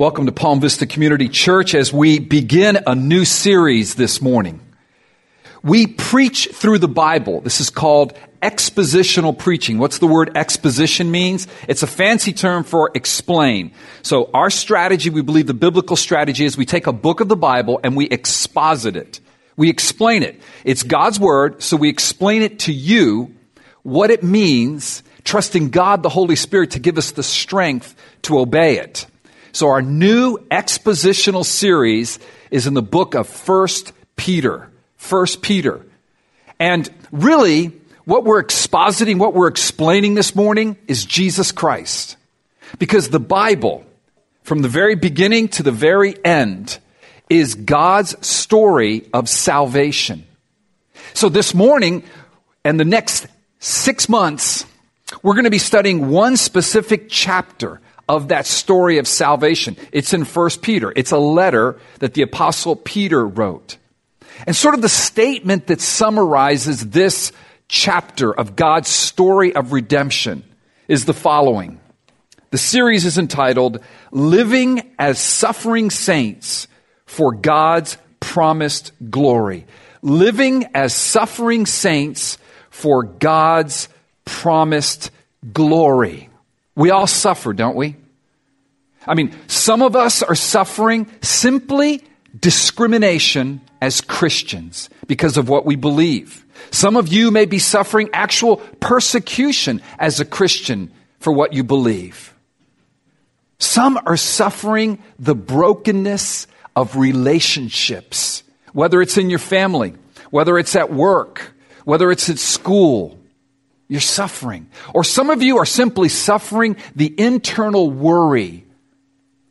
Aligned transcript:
Welcome 0.00 0.24
to 0.24 0.32
Palm 0.32 0.60
Vista 0.62 0.86
Community 0.86 1.28
Church 1.28 1.74
as 1.74 1.92
we 1.92 2.20
begin 2.20 2.78
a 2.86 2.94
new 2.94 3.26
series 3.26 3.96
this 3.96 4.22
morning. 4.22 4.58
We 5.62 5.88
preach 5.88 6.48
through 6.54 6.78
the 6.78 6.88
Bible. 6.88 7.42
This 7.42 7.60
is 7.60 7.68
called 7.68 8.14
expositional 8.40 9.36
preaching. 9.36 9.76
What's 9.76 9.98
the 9.98 10.06
word 10.06 10.38
exposition 10.38 11.10
means? 11.10 11.46
It's 11.68 11.82
a 11.82 11.86
fancy 11.86 12.32
term 12.32 12.64
for 12.64 12.90
explain. 12.94 13.72
So 14.00 14.30
our 14.32 14.48
strategy, 14.48 15.10
we 15.10 15.20
believe 15.20 15.46
the 15.46 15.52
biblical 15.52 15.96
strategy 15.96 16.46
is 16.46 16.56
we 16.56 16.64
take 16.64 16.86
a 16.86 16.94
book 16.94 17.20
of 17.20 17.28
the 17.28 17.36
Bible 17.36 17.78
and 17.84 17.94
we 17.94 18.06
exposit 18.06 18.96
it. 18.96 19.20
We 19.58 19.68
explain 19.68 20.22
it. 20.22 20.40
It's 20.64 20.82
God's 20.82 21.20
word, 21.20 21.62
so 21.62 21.76
we 21.76 21.90
explain 21.90 22.40
it 22.40 22.60
to 22.60 22.72
you, 22.72 23.34
what 23.82 24.10
it 24.10 24.22
means, 24.22 25.02
trusting 25.24 25.68
God, 25.68 26.02
the 26.02 26.08
Holy 26.08 26.36
Spirit, 26.36 26.70
to 26.70 26.78
give 26.78 26.96
us 26.96 27.10
the 27.10 27.22
strength 27.22 27.94
to 28.22 28.38
obey 28.38 28.78
it. 28.78 29.06
So 29.52 29.68
our 29.68 29.82
new 29.82 30.38
expositional 30.50 31.44
series 31.44 32.18
is 32.50 32.66
in 32.66 32.74
the 32.74 32.82
book 32.82 33.14
of 33.14 33.28
First 33.28 33.92
Peter. 34.16 34.70
First 34.96 35.42
Peter. 35.42 35.84
And 36.58 36.88
really, 37.10 37.72
what 38.04 38.24
we're 38.24 38.42
expositing, 38.42 39.18
what 39.18 39.34
we're 39.34 39.48
explaining 39.48 40.14
this 40.14 40.34
morning 40.34 40.76
is 40.86 41.04
Jesus 41.04 41.52
Christ. 41.52 42.16
Because 42.78 43.08
the 43.08 43.20
Bible, 43.20 43.84
from 44.42 44.62
the 44.62 44.68
very 44.68 44.94
beginning 44.94 45.48
to 45.48 45.62
the 45.62 45.72
very 45.72 46.14
end, 46.24 46.78
is 47.28 47.54
God's 47.54 48.14
story 48.26 49.08
of 49.12 49.28
salvation. 49.28 50.26
So 51.14 51.28
this 51.28 51.54
morning 51.54 52.04
and 52.64 52.78
the 52.78 52.84
next 52.84 53.26
six 53.58 54.08
months, 54.08 54.66
we're 55.22 55.34
going 55.34 55.44
to 55.44 55.50
be 55.50 55.58
studying 55.58 56.08
one 56.10 56.36
specific 56.36 57.08
chapter 57.08 57.80
of 58.10 58.28
that 58.28 58.44
story 58.44 58.98
of 58.98 59.06
salvation. 59.06 59.76
It's 59.92 60.12
in 60.12 60.24
1 60.24 60.50
Peter. 60.62 60.92
It's 60.96 61.12
a 61.12 61.18
letter 61.18 61.78
that 62.00 62.14
the 62.14 62.22
apostle 62.22 62.74
Peter 62.74 63.24
wrote. 63.24 63.76
And 64.48 64.56
sort 64.56 64.74
of 64.74 64.82
the 64.82 64.88
statement 64.88 65.68
that 65.68 65.80
summarizes 65.80 66.90
this 66.90 67.30
chapter 67.68 68.34
of 68.34 68.56
God's 68.56 68.88
story 68.88 69.54
of 69.54 69.72
redemption 69.72 70.42
is 70.88 71.04
the 71.04 71.14
following. 71.14 71.78
The 72.50 72.58
series 72.58 73.04
is 73.04 73.16
entitled 73.16 73.78
Living 74.10 74.92
as 74.98 75.20
Suffering 75.20 75.90
Saints 75.90 76.66
for 77.06 77.32
God's 77.32 77.96
Promised 78.18 78.90
Glory. 79.08 79.66
Living 80.02 80.66
as 80.74 80.92
Suffering 80.94 81.64
Saints 81.64 82.38
for 82.70 83.04
God's 83.04 83.88
Promised 84.24 85.12
Glory. 85.52 86.28
We 86.74 86.90
all 86.90 87.06
suffer, 87.06 87.52
don't 87.52 87.76
we? 87.76 87.96
I 89.06 89.14
mean, 89.14 89.34
some 89.46 89.82
of 89.82 89.96
us 89.96 90.22
are 90.22 90.34
suffering 90.34 91.06
simply 91.22 92.02
discrimination 92.38 93.60
as 93.80 94.00
Christians 94.00 94.90
because 95.06 95.36
of 95.36 95.48
what 95.48 95.64
we 95.64 95.76
believe. 95.76 96.44
Some 96.70 96.96
of 96.96 97.08
you 97.08 97.30
may 97.30 97.46
be 97.46 97.58
suffering 97.58 98.10
actual 98.12 98.58
persecution 98.80 99.80
as 99.98 100.20
a 100.20 100.24
Christian 100.24 100.92
for 101.18 101.32
what 101.32 101.52
you 101.52 101.64
believe. 101.64 102.34
Some 103.58 103.98
are 104.06 104.16
suffering 104.16 104.98
the 105.18 105.34
brokenness 105.34 106.46
of 106.76 106.96
relationships, 106.96 108.42
whether 108.72 109.02
it's 109.02 109.18
in 109.18 109.30
your 109.30 109.38
family, 109.38 109.94
whether 110.30 110.58
it's 110.58 110.76
at 110.76 110.92
work, 110.92 111.52
whether 111.84 112.10
it's 112.10 112.28
at 112.30 112.38
school. 112.38 113.18
You're 113.88 114.00
suffering. 114.00 114.68
Or 114.94 115.02
some 115.02 115.30
of 115.30 115.42
you 115.42 115.58
are 115.58 115.66
simply 115.66 116.08
suffering 116.08 116.76
the 116.94 117.12
internal 117.18 117.90
worry 117.90 118.64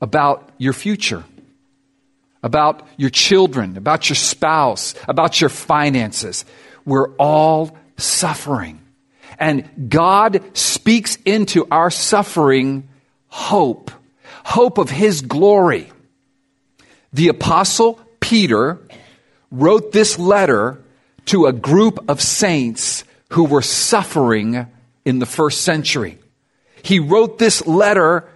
about 0.01 0.49
your 0.57 0.73
future, 0.73 1.23
about 2.41 2.87
your 2.97 3.09
children, 3.09 3.77
about 3.77 4.09
your 4.09 4.15
spouse, 4.15 4.95
about 5.07 5.41
your 5.41 5.49
finances. 5.49 6.45
We're 6.85 7.13
all 7.15 7.77
suffering. 7.97 8.81
And 9.37 9.89
God 9.89 10.41
speaks 10.57 11.17
into 11.25 11.67
our 11.69 11.91
suffering 11.91 12.87
hope, 13.27 13.91
hope 14.43 14.77
of 14.77 14.89
His 14.89 15.21
glory. 15.21 15.91
The 17.13 17.29
Apostle 17.29 17.99
Peter 18.19 18.79
wrote 19.51 19.91
this 19.91 20.19
letter 20.19 20.83
to 21.25 21.45
a 21.45 21.53
group 21.53 22.09
of 22.09 22.21
saints 22.21 23.03
who 23.31 23.45
were 23.45 23.61
suffering 23.61 24.67
in 25.05 25.19
the 25.19 25.25
first 25.25 25.61
century. 25.61 26.17
He 26.81 26.99
wrote 26.99 27.37
this 27.37 27.65
letter 27.65 28.27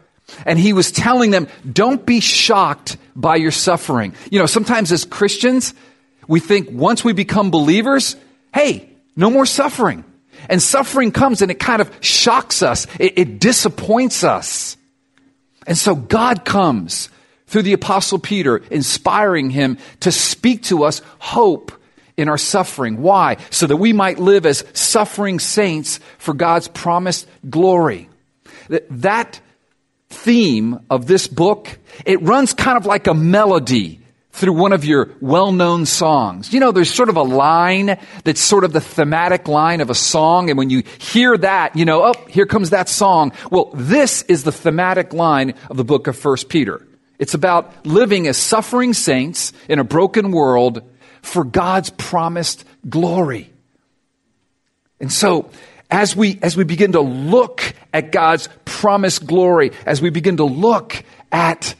and 0.45 0.57
he 0.57 0.73
was 0.73 0.91
telling 0.91 1.31
them, 1.31 1.47
don't 1.69 2.05
be 2.05 2.19
shocked 2.19 2.97
by 3.15 3.35
your 3.35 3.51
suffering. 3.51 4.15
You 4.31 4.39
know, 4.39 4.45
sometimes 4.45 4.91
as 4.91 5.05
Christians, 5.05 5.73
we 6.27 6.39
think 6.39 6.69
once 6.71 7.03
we 7.03 7.13
become 7.13 7.51
believers, 7.51 8.15
hey, 8.53 8.89
no 9.15 9.29
more 9.29 9.45
suffering. 9.45 10.03
And 10.49 10.61
suffering 10.61 11.11
comes 11.11 11.41
and 11.41 11.51
it 11.51 11.59
kind 11.59 11.81
of 11.81 11.91
shocks 12.01 12.63
us. 12.63 12.87
It, 12.99 13.17
it 13.17 13.39
disappoints 13.39 14.23
us. 14.23 14.77
And 15.67 15.77
so 15.77 15.95
God 15.95 16.43
comes 16.43 17.09
through 17.47 17.61
the 17.63 17.73
apostle 17.73 18.19
Peter, 18.19 18.57
inspiring 18.71 19.49
him 19.49 19.77
to 20.01 20.11
speak 20.11 20.63
to 20.63 20.83
us 20.83 21.01
hope 21.19 21.71
in 22.17 22.27
our 22.27 22.37
suffering. 22.37 23.01
Why? 23.01 23.37
So 23.51 23.67
that 23.67 23.77
we 23.77 23.93
might 23.93 24.19
live 24.19 24.45
as 24.45 24.63
suffering 24.73 25.39
saints 25.39 25.99
for 26.17 26.33
God's 26.33 26.67
promised 26.67 27.27
glory. 27.49 28.09
That 28.69 29.39
theme 30.13 30.79
of 30.89 31.07
this 31.07 31.27
book, 31.27 31.77
it 32.05 32.21
runs 32.21 32.53
kind 32.53 32.77
of 32.77 32.85
like 32.85 33.07
a 33.07 33.13
melody 33.13 33.99
through 34.31 34.53
one 34.53 34.73
of 34.73 34.83
your 34.83 35.11
well-known 35.21 35.85
songs. 35.85 36.51
You 36.53 36.59
know, 36.59 36.71
there's 36.71 36.91
sort 36.91 37.09
of 37.09 37.17
a 37.17 37.21
line 37.23 37.99
that's 38.23 38.41
sort 38.41 38.63
of 38.63 38.73
the 38.73 38.81
thematic 38.81 39.47
line 39.47 39.79
of 39.79 39.89
a 39.89 39.95
song, 39.95 40.49
and 40.49 40.57
when 40.57 40.71
you 40.71 40.83
hear 40.97 41.37
that, 41.37 41.75
you 41.75 41.85
know, 41.85 42.03
oh, 42.03 42.25
here 42.29 42.47
comes 42.47 42.71
that 42.71 42.89
song. 42.89 43.31
Well, 43.51 43.69
this 43.75 44.23
is 44.23 44.43
the 44.43 44.51
thematic 44.51 45.13
line 45.13 45.53
of 45.69 45.77
the 45.77 45.83
book 45.83 46.07
of 46.07 46.17
First 46.17 46.49
Peter. 46.49 46.85
It's 47.19 47.35
about 47.35 47.85
living 47.85 48.27
as 48.27 48.37
suffering 48.37 48.93
saints 48.93 49.53
in 49.69 49.77
a 49.77 49.83
broken 49.83 50.31
world 50.31 50.81
for 51.21 51.43
God's 51.43 51.91
promised 51.91 52.65
glory. 52.89 53.53
And 54.99 55.11
so, 55.11 55.49
as 55.93 56.15
we, 56.15 56.39
as 56.41 56.57
we 56.57 56.63
begin 56.63 56.93
to 56.93 57.01
look 57.01 57.75
at 57.93 58.11
God's 58.11 58.49
promised 58.65 59.27
glory, 59.27 59.71
as 59.85 60.01
we 60.01 60.09
begin 60.09 60.37
to 60.37 60.43
look 60.43 61.03
at 61.31 61.75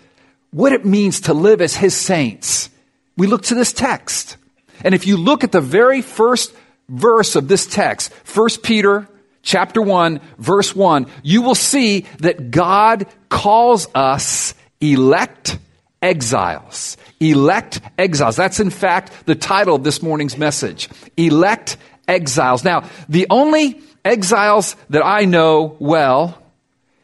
what 0.52 0.72
it 0.72 0.86
means 0.86 1.22
to 1.22 1.34
live 1.34 1.62
as 1.62 1.76
His 1.76 1.96
saints, 1.96 2.70
we 3.18 3.26
look 3.26 3.42
to 3.46 3.56
this 3.56 3.74
text. 3.74 4.38
And 4.84 4.94
if 4.94 5.08
you 5.08 5.18
look 5.18 5.44
at 5.44 5.52
the 5.52 5.62
very 5.62 6.04
first 6.04 6.54
verse 6.88 7.36
of 7.36 7.48
this 7.48 7.66
text, 7.66 8.14
1 8.14 8.50
Peter 8.62 9.08
chapter 9.42 9.82
1, 9.82 10.22
verse 10.38 10.76
1, 10.76 11.08
you 11.24 11.42
will 11.42 11.56
see 11.56 12.02
that 12.20 12.52
God 12.52 13.08
calls 13.30 13.88
us 13.96 14.54
elect 14.80 15.58
exiles. 16.04 16.98
Elect 17.20 17.82
exiles. 17.98 18.36
That's 18.36 18.60
in 18.60 18.70
fact 18.70 19.26
the 19.26 19.34
title 19.34 19.76
of 19.76 19.84
this 19.84 20.04
morning's 20.04 20.38
message. 20.38 20.88
Elect 21.18 21.78
exiles. 22.08 22.64
Now, 22.64 22.88
the 23.10 23.26
only 23.32 23.82
exiles 24.04 24.76
that 24.90 25.06
I 25.06 25.26
know 25.26 25.76
well, 25.80 26.42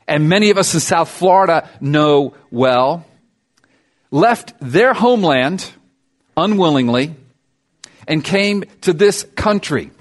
and 0.08 0.30
many 0.30 0.50
of 0.50 0.58
us 0.58 0.74
in 0.74 0.80
South 0.80 1.10
Florida 1.10 1.70
know 1.80 2.34
well, 2.52 3.06
left 4.12 4.54
their 4.60 4.94
homeland 4.94 5.72
unwillingly 6.36 7.16
and 8.08 8.24
came 8.24 8.64
to 8.82 8.94
this 8.94 9.24
country. 9.36 9.92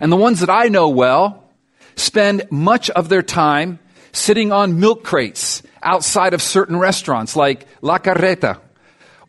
And 0.00 0.10
the 0.10 0.16
ones 0.16 0.40
that 0.40 0.50
I 0.50 0.68
know 0.68 0.88
well 0.88 1.44
spend 1.96 2.50
much 2.50 2.88
of 2.90 3.08
their 3.08 3.22
time 3.22 3.78
sitting 4.12 4.52
on 4.52 4.80
milk 4.80 5.04
crates 5.04 5.62
outside 5.82 6.34
of 6.34 6.42
certain 6.42 6.78
restaurants 6.78 7.36
like 7.36 7.66
La 7.82 7.98
Carreta 7.98 8.58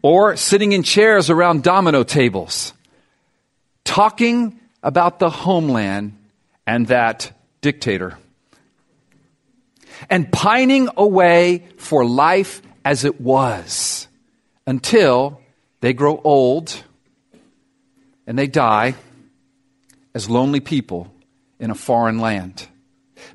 or 0.02 0.36
sitting 0.36 0.72
in 0.72 0.84
chairs 0.84 1.30
around 1.30 1.64
domino 1.64 2.04
tables, 2.04 2.74
talking 3.84 4.60
about 4.82 5.20
the 5.20 5.30
homeland 5.30 6.18
and 6.66 6.88
that 6.88 7.32
dictator. 7.62 8.18
And 10.10 10.32
pining 10.32 10.90
away 10.98 11.68
for 11.78 12.06
life 12.06 12.62
as 12.84 13.06
it 13.06 13.22
was 13.22 14.08
until 14.66 15.42
they 15.82 15.94
grow 15.94 16.20
old 16.24 16.84
and 18.26 18.38
they 18.38 18.48
die 18.48 18.96
as 20.14 20.30
lonely 20.30 20.60
people 20.60 21.14
in 21.60 21.72
a 21.72 21.76
foreign 21.76 22.20
land. 22.20 22.68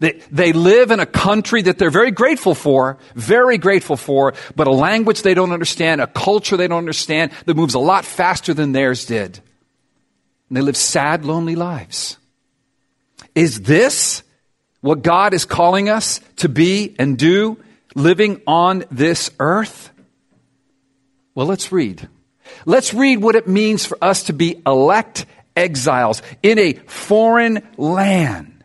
They, 0.00 0.20
they 0.31 0.52
live 0.52 0.90
in 0.90 1.00
a 1.00 1.06
country 1.06 1.62
that 1.62 1.79
they're 1.79 1.90
very 1.90 2.11
grateful 2.11 2.55
for, 2.55 2.99
very 3.14 3.56
grateful 3.56 3.96
for, 3.96 4.34
but 4.55 4.67
a 4.67 4.72
language 4.72 5.22
they 5.22 5.34
don't 5.34 5.52
understand, 5.52 6.00
a 6.00 6.06
culture 6.06 6.56
they 6.56 6.69
don't 6.69 6.79
understand 6.79 7.32
that 7.46 7.56
moves 7.56 7.75
a 7.75 7.79
lot 7.79 8.05
faster 8.05 8.52
than 8.52 8.72
theirs 8.72 9.06
did. 9.06 9.40
And 10.49 10.56
they 10.56 10.61
live 10.61 10.76
sad, 10.76 11.25
lonely 11.25 11.55
lives. 11.55 12.19
Is 13.36 13.60
this 13.60 14.24
what 14.80 15.02
God 15.02 15.32
is 15.32 15.44
calling 15.44 15.88
us 15.88 16.20
to 16.38 16.48
be 16.48 16.96
and 16.98 17.16
do? 17.16 17.58
living 17.96 18.42
on 18.46 18.84
this 18.92 19.30
earth? 19.40 19.90
Well, 21.34 21.46
let's 21.46 21.72
read. 21.72 22.08
Let's 22.64 22.94
read 22.94 23.20
what 23.20 23.34
it 23.34 23.48
means 23.48 23.84
for 23.84 23.98
us 24.00 24.24
to 24.24 24.32
be 24.32 24.62
elect 24.64 25.26
exiles 25.56 26.22
in 26.42 26.58
a 26.58 26.74
foreign 26.74 27.66
land. 27.76 28.64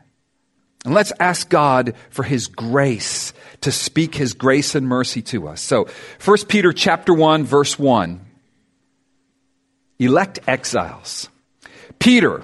And 0.86 0.94
let's 0.94 1.14
ask 1.20 1.50
God 1.50 1.96
for 2.10 2.24
his 2.24 2.48
grace 2.48 3.34
to 3.62 3.72
speak 3.72 4.16
his 4.16 4.34
grace 4.34 4.76
and 4.76 4.88
mercy 4.88 5.22
to 5.24 5.48
us. 5.48 5.62
So, 5.62 5.88
1 6.24 6.38
Peter 6.48 6.74
chapter 6.74 7.14
1 7.14 7.46
verse 7.46 7.80
1. 7.80 8.20
Elect 10.00 10.40
exiles. 10.48 11.30
Peter, 12.00 12.44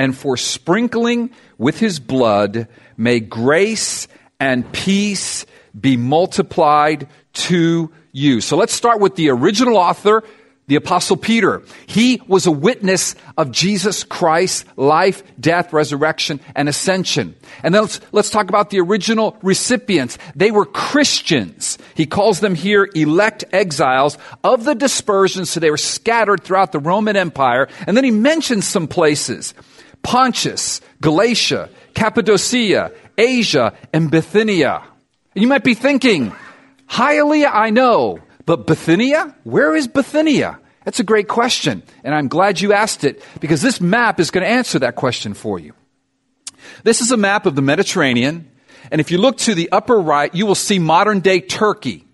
and 0.00 0.16
for 0.16 0.38
sprinkling 0.38 1.28
with 1.58 1.78
his 1.78 2.00
blood, 2.00 2.68
may 2.96 3.20
grace 3.20 4.08
and 4.40 4.72
peace 4.72 5.44
be 5.78 5.98
multiplied 5.98 7.06
to 7.34 7.92
you. 8.10 8.40
So 8.40 8.56
let's 8.56 8.72
start 8.72 8.98
with 8.98 9.16
the 9.16 9.28
original 9.28 9.76
author, 9.76 10.24
the 10.68 10.76
apostle 10.76 11.18
Peter. 11.18 11.62
He 11.86 12.22
was 12.26 12.46
a 12.46 12.50
witness 12.50 13.14
of 13.36 13.50
Jesus 13.50 14.02
Christ's 14.02 14.64
life, 14.74 15.22
death, 15.38 15.70
resurrection, 15.74 16.40
and 16.56 16.66
ascension. 16.66 17.34
And 17.62 17.74
then 17.74 17.82
let's, 17.82 18.00
let's 18.10 18.30
talk 18.30 18.48
about 18.48 18.70
the 18.70 18.80
original 18.80 19.36
recipients. 19.42 20.16
They 20.34 20.50
were 20.50 20.64
Christians. 20.64 21.76
He 21.94 22.06
calls 22.06 22.40
them 22.40 22.54
here 22.54 22.88
elect 22.94 23.44
exiles 23.52 24.16
of 24.42 24.64
the 24.64 24.74
dispersion, 24.74 25.44
so 25.44 25.60
they 25.60 25.70
were 25.70 25.76
scattered 25.76 26.42
throughout 26.42 26.72
the 26.72 26.78
Roman 26.78 27.16
Empire. 27.16 27.68
And 27.86 27.98
then 27.98 28.04
he 28.04 28.10
mentions 28.10 28.66
some 28.66 28.88
places. 28.88 29.52
Pontus, 30.02 30.80
Galatia, 31.00 31.68
Cappadocia, 31.94 32.92
Asia, 33.16 33.74
and 33.92 34.10
Bithynia. 34.10 34.82
You 35.34 35.46
might 35.46 35.64
be 35.64 35.74
thinking, 35.74 36.32
Hialeah, 36.88 37.50
I 37.52 37.70
know. 37.70 38.20
But 38.46 38.66
Bithynia? 38.66 39.36
Where 39.44 39.76
is 39.76 39.86
Bithynia? 39.86 40.58
That's 40.84 40.98
a 40.98 41.04
great 41.04 41.28
question. 41.28 41.82
And 42.02 42.14
I'm 42.14 42.28
glad 42.28 42.60
you 42.60 42.72
asked 42.72 43.04
it 43.04 43.22
because 43.40 43.62
this 43.62 43.80
map 43.80 44.18
is 44.18 44.30
going 44.30 44.44
to 44.44 44.50
answer 44.50 44.78
that 44.80 44.96
question 44.96 45.34
for 45.34 45.58
you. 45.58 45.74
This 46.82 47.00
is 47.00 47.12
a 47.12 47.16
map 47.16 47.46
of 47.46 47.54
the 47.54 47.62
Mediterranean. 47.62 48.50
And 48.90 49.00
if 49.00 49.10
you 49.10 49.18
look 49.18 49.36
to 49.38 49.54
the 49.54 49.70
upper 49.70 50.00
right, 50.00 50.34
you 50.34 50.46
will 50.46 50.54
see 50.54 50.78
modern 50.78 51.20
day 51.20 51.40
Turkey. 51.40 52.06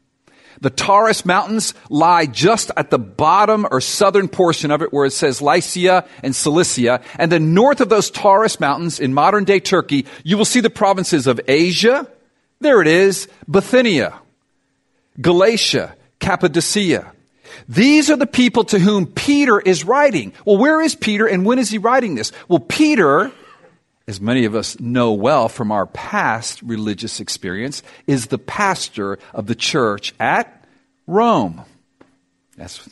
The 0.61 0.71
Taurus 0.71 1.25
Mountains 1.25 1.75
lie 1.91 2.27
just 2.27 2.71
at 2.77 2.91
the 2.91 2.99
bottom 2.99 3.67
or 3.71 3.81
southern 3.81 4.29
portion 4.29 4.71
of 4.71 4.83
it 4.83 4.93
where 4.93 5.07
it 5.07 5.13
says 5.13 5.43
Lycia 5.43 6.07
and 6.23 6.35
Cilicia. 6.35 7.03
And 7.19 7.31
then 7.31 7.55
north 7.55 7.81
of 7.81 7.89
those 7.89 8.11
Taurus 8.11 8.59
Mountains 8.61 9.01
in 9.01 9.15
modern 9.15 9.45
day 9.45 9.61
Turkey, 9.61 10.07
you 10.25 10.37
will 10.37 10.45
see 10.45 10.61
the 10.61 10.71
provinces 10.71 11.27
of 11.27 11.41
Asia. 11.47 12.09
There 12.61 12.81
it 12.81 12.89
is. 12.89 13.29
Bithynia, 13.51 14.19
Galatia, 15.21 15.95
Cappadocia. 16.21 17.13
These 17.69 18.11
are 18.11 18.17
the 18.17 18.27
people 18.27 18.65
to 18.65 18.79
whom 18.79 19.07
Peter 19.07 19.59
is 19.61 19.85
writing. 19.85 20.33
Well, 20.45 20.59
where 20.59 20.81
is 20.81 20.95
Peter 20.95 21.27
and 21.27 21.45
when 21.45 21.59
is 21.59 21.71
he 21.71 21.79
writing 21.79 22.15
this? 22.15 22.33
Well, 22.49 22.61
Peter, 22.61 23.31
as 24.09 24.21
many 24.21 24.45
of 24.45 24.55
us 24.55 24.79
know 24.79 25.13
well 25.13 25.49
from 25.49 25.73
our 25.73 25.87
past 25.87 26.63
religious 26.63 27.21
experience, 27.21 27.83
is 28.07 28.27
the 28.27 28.39
pastor 28.39 29.19
of 29.35 29.47
the 29.47 29.55
church 29.55 30.15
at 30.21 30.65
Rome. 31.07 31.63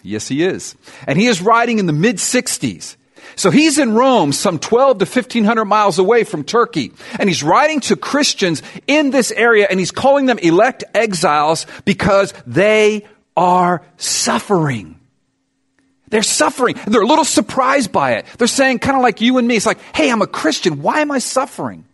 Yes, 0.03 0.29
he 0.29 0.43
is. 0.43 0.75
And 1.07 1.19
he 1.19 1.27
is 1.27 1.41
writing 1.41 1.79
in 1.79 1.87
the 1.87 1.93
mid 1.93 2.17
60s. 2.17 2.97
So 3.37 3.51
he's 3.51 3.79
in 3.79 3.95
Rome, 3.95 4.33
some 4.33 4.59
12 4.59 4.99
to 4.99 5.05
1500 5.05 5.65
miles 5.65 5.99
away 5.99 6.25
from 6.25 6.45
Turkey. 6.45 6.93
And 7.19 7.29
he's 7.29 7.43
writing 7.43 7.81
to 7.81 7.97
Christians 7.97 8.63
in 8.87 9.11
this 9.11 9.31
area 9.33 9.67
and 9.69 9.81
he's 9.81 9.91
calling 9.91 10.27
them 10.27 10.39
elect 10.39 10.85
exiles 10.95 11.67
because 11.85 12.35
they 12.47 13.07
are 13.37 13.83
suffering. 13.97 15.01
They're 16.09 16.23
suffering. 16.23 16.77
They're 16.87 17.03
a 17.03 17.07
little 17.07 17.25
surprised 17.25 17.93
by 17.93 18.13
it. 18.13 18.27
They're 18.39 18.47
saying, 18.47 18.81
kind 18.81 18.97
of 18.97 19.03
like 19.03 19.21
you 19.21 19.39
and 19.39 19.49
me, 19.49 19.57
it's 19.57 19.67
like, 19.67 19.81
hey, 19.95 20.11
I'm 20.11 20.23
a 20.23 20.27
Christian. 20.27 20.83
Why 20.83 21.01
am 21.01 21.11
I 21.11 21.19
suffering? 21.19 21.85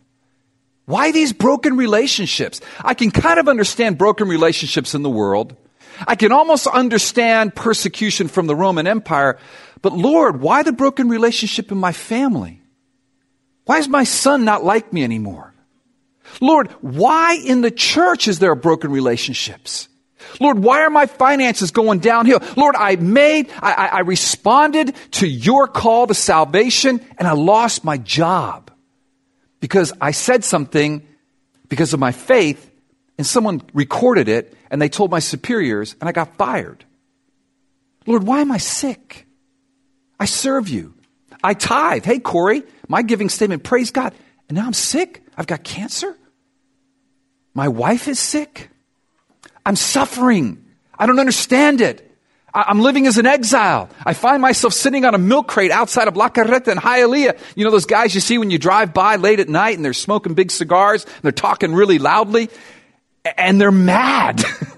Why 0.85 1.11
these 1.11 1.33
broken 1.33 1.77
relationships? 1.77 2.59
I 2.83 2.93
can 2.93 3.11
kind 3.11 3.39
of 3.39 3.47
understand 3.47 3.97
broken 3.97 4.27
relationships 4.27 4.93
in 4.93 5.03
the 5.03 5.09
world. 5.09 5.55
I 6.07 6.15
can 6.15 6.31
almost 6.31 6.67
understand 6.67 7.55
persecution 7.55 8.27
from 8.27 8.47
the 8.47 8.55
Roman 8.55 8.87
Empire. 8.87 9.37
But 9.81 9.93
Lord, 9.93 10.41
why 10.41 10.63
the 10.63 10.73
broken 10.73 11.09
relationship 11.09 11.71
in 11.71 11.77
my 11.77 11.91
family? 11.91 12.61
Why 13.65 13.77
is 13.77 13.87
my 13.87 14.03
son 14.03 14.43
not 14.43 14.63
like 14.63 14.91
me 14.91 15.03
anymore? 15.03 15.53
Lord, 16.39 16.69
why 16.81 17.35
in 17.35 17.61
the 17.61 17.71
church 17.71 18.27
is 18.27 18.39
there 18.39 18.55
broken 18.55 18.91
relationships? 18.91 19.87
Lord, 20.39 20.59
why 20.59 20.81
are 20.81 20.89
my 20.89 21.05
finances 21.05 21.71
going 21.71 21.99
downhill? 21.99 22.39
Lord, 22.55 22.75
I 22.75 22.95
made, 22.95 23.51
I, 23.61 23.73
I, 23.73 23.85
I 23.85 23.99
responded 23.99 24.95
to 25.11 25.27
your 25.27 25.67
call 25.67 26.07
to 26.07 26.13
salvation 26.13 27.05
and 27.17 27.27
I 27.27 27.33
lost 27.33 27.83
my 27.83 27.97
job 27.97 28.71
because 29.59 29.93
I 30.01 30.11
said 30.11 30.43
something 30.43 31.07
because 31.69 31.93
of 31.93 31.99
my 31.99 32.11
faith 32.11 32.69
and 33.17 33.25
someone 33.25 33.61
recorded 33.73 34.27
it 34.27 34.53
and 34.69 34.81
they 34.81 34.89
told 34.89 35.11
my 35.11 35.19
superiors 35.19 35.95
and 35.99 36.09
I 36.09 36.11
got 36.11 36.35
fired. 36.37 36.83
Lord, 38.07 38.23
why 38.23 38.41
am 38.41 38.51
I 38.51 38.57
sick? 38.57 39.27
I 40.19 40.25
serve 40.25 40.69
you. 40.69 40.93
I 41.43 41.53
tithe. 41.53 42.05
Hey, 42.05 42.19
Corey, 42.19 42.63
my 42.87 43.01
giving 43.01 43.29
statement, 43.29 43.63
praise 43.63 43.91
God. 43.91 44.13
And 44.49 44.57
now 44.57 44.65
I'm 44.65 44.73
sick. 44.73 45.23
I've 45.37 45.47
got 45.47 45.63
cancer. 45.63 46.17
My 47.53 47.67
wife 47.67 48.07
is 48.07 48.19
sick. 48.19 48.69
I'm 49.65 49.75
suffering. 49.75 50.63
I 50.97 51.05
don't 51.05 51.19
understand 51.19 51.81
it. 51.81 52.07
I'm 52.53 52.81
living 52.81 53.07
as 53.07 53.17
an 53.17 53.25
exile. 53.25 53.89
I 54.05 54.13
find 54.13 54.41
myself 54.41 54.73
sitting 54.73 55.05
on 55.05 55.15
a 55.15 55.17
milk 55.17 55.47
crate 55.47 55.71
outside 55.71 56.09
of 56.09 56.17
La 56.17 56.29
Carreta 56.29 56.71
in 56.71 56.77
Hialeah. 56.77 57.39
You 57.55 57.63
know 57.63 57.71
those 57.71 57.85
guys 57.85 58.13
you 58.13 58.19
see 58.19 58.37
when 58.37 58.51
you 58.51 58.57
drive 58.57 58.93
by 58.93 59.15
late 59.15 59.39
at 59.39 59.47
night 59.47 59.77
and 59.77 59.85
they're 59.85 59.93
smoking 59.93 60.33
big 60.33 60.51
cigars 60.51 61.05
and 61.05 61.21
they're 61.23 61.31
talking 61.31 61.73
really 61.73 61.97
loudly 61.97 62.49
and 63.37 63.61
they're 63.61 63.71
mad. 63.71 64.43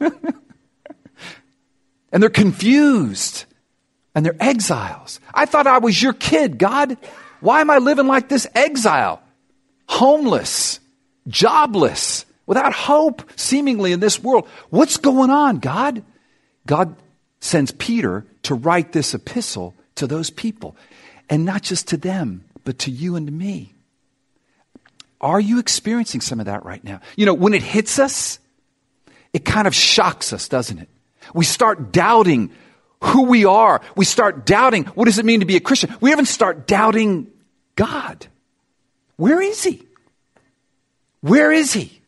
and 2.12 2.22
they're 2.22 2.30
confused 2.30 3.46
and 4.14 4.24
they're 4.24 4.38
exiles. 4.40 5.20
I 5.34 5.48
thought 5.48 5.66
I 5.66 5.80
was 5.80 6.00
your 6.02 6.14
kid, 6.14 6.60
God. 6.60 6.96
Why 7.40 7.62
am 7.62 7.72
I 7.72 7.80
living 7.80 8.08
like 8.08 8.30
this 8.30 8.46
exile? 8.54 9.22
Homeless, 9.90 10.80
jobless, 11.28 12.26
without 12.46 12.74
hope, 12.74 13.30
seemingly 13.36 13.92
in 13.92 14.00
this 14.00 14.22
world. 14.22 14.48
What's 14.70 14.98
going 14.98 15.30
on, 15.30 15.60
God? 15.60 16.04
God 16.66 16.96
sends 17.40 17.72
Peter 17.72 18.26
to 18.44 18.56
write 18.56 18.92
this 18.92 19.14
epistle 19.14 19.76
to 19.96 20.08
those 20.08 20.30
people, 20.30 20.76
and 21.30 21.46
not 21.46 21.62
just 21.62 21.90
to 21.90 21.98
them, 21.98 22.44
but 22.64 22.80
to 22.80 22.92
you 22.92 23.16
and 23.16 23.28
to 23.28 23.34
me. 23.34 23.74
Are 25.22 25.40
you 25.40 25.60
experiencing 25.60 26.22
some 26.22 26.40
of 26.40 26.48
that 26.48 26.66
right 26.66 26.84
now? 26.84 27.00
You 27.16 27.26
know, 27.26 27.34
when 27.34 27.54
it 27.54 27.64
hits 27.64 28.00
us, 28.00 28.40
it 29.32 29.46
kind 29.46 29.68
of 29.68 29.74
shocks 29.74 30.34
us, 30.34 30.48
doesn't 30.50 30.80
it? 30.80 30.90
We 31.34 31.46
start 31.46 31.94
doubting 31.94 32.52
who 33.02 33.24
we 33.24 33.46
are. 33.46 33.82
We 33.96 34.06
start 34.06 34.46
doubting 34.46 34.84
what 34.86 35.06
does 35.06 35.20
it 35.20 35.26
mean 35.26 35.40
to 35.40 35.46
be 35.46 35.56
a 35.56 35.62
Christian? 35.62 35.96
We 36.02 36.12
even 36.12 36.26
start 36.26 36.68
doubting 36.68 37.32
God. 37.76 38.28
Where 39.16 39.42
is 39.42 39.64
He? 39.64 39.84
Where 41.22 41.52
is 41.52 41.74
He? 41.74 42.02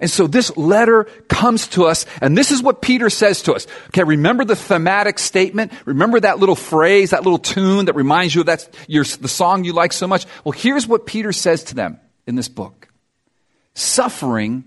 And 0.00 0.10
so 0.10 0.26
this 0.26 0.56
letter 0.56 1.04
comes 1.28 1.68
to 1.68 1.84
us, 1.84 2.06
and 2.20 2.36
this 2.36 2.50
is 2.50 2.62
what 2.62 2.82
Peter 2.82 3.10
says 3.10 3.42
to 3.42 3.54
us. 3.54 3.66
Okay, 3.88 4.04
remember 4.04 4.44
the 4.44 4.56
thematic 4.56 5.18
statement? 5.18 5.72
Remember 5.84 6.18
that 6.20 6.38
little 6.38 6.56
phrase, 6.56 7.10
that 7.10 7.22
little 7.22 7.38
tune 7.38 7.86
that 7.86 7.94
reminds 7.94 8.34
you 8.34 8.42
of 8.42 8.46
that, 8.46 8.68
your, 8.88 9.04
the 9.04 9.28
song 9.28 9.64
you 9.64 9.72
like 9.72 9.92
so 9.92 10.06
much? 10.06 10.26
Well, 10.44 10.52
here's 10.52 10.86
what 10.86 11.06
Peter 11.06 11.32
says 11.32 11.64
to 11.64 11.74
them 11.74 12.00
in 12.26 12.34
this 12.34 12.48
book. 12.48 12.88
Suffering 13.74 14.64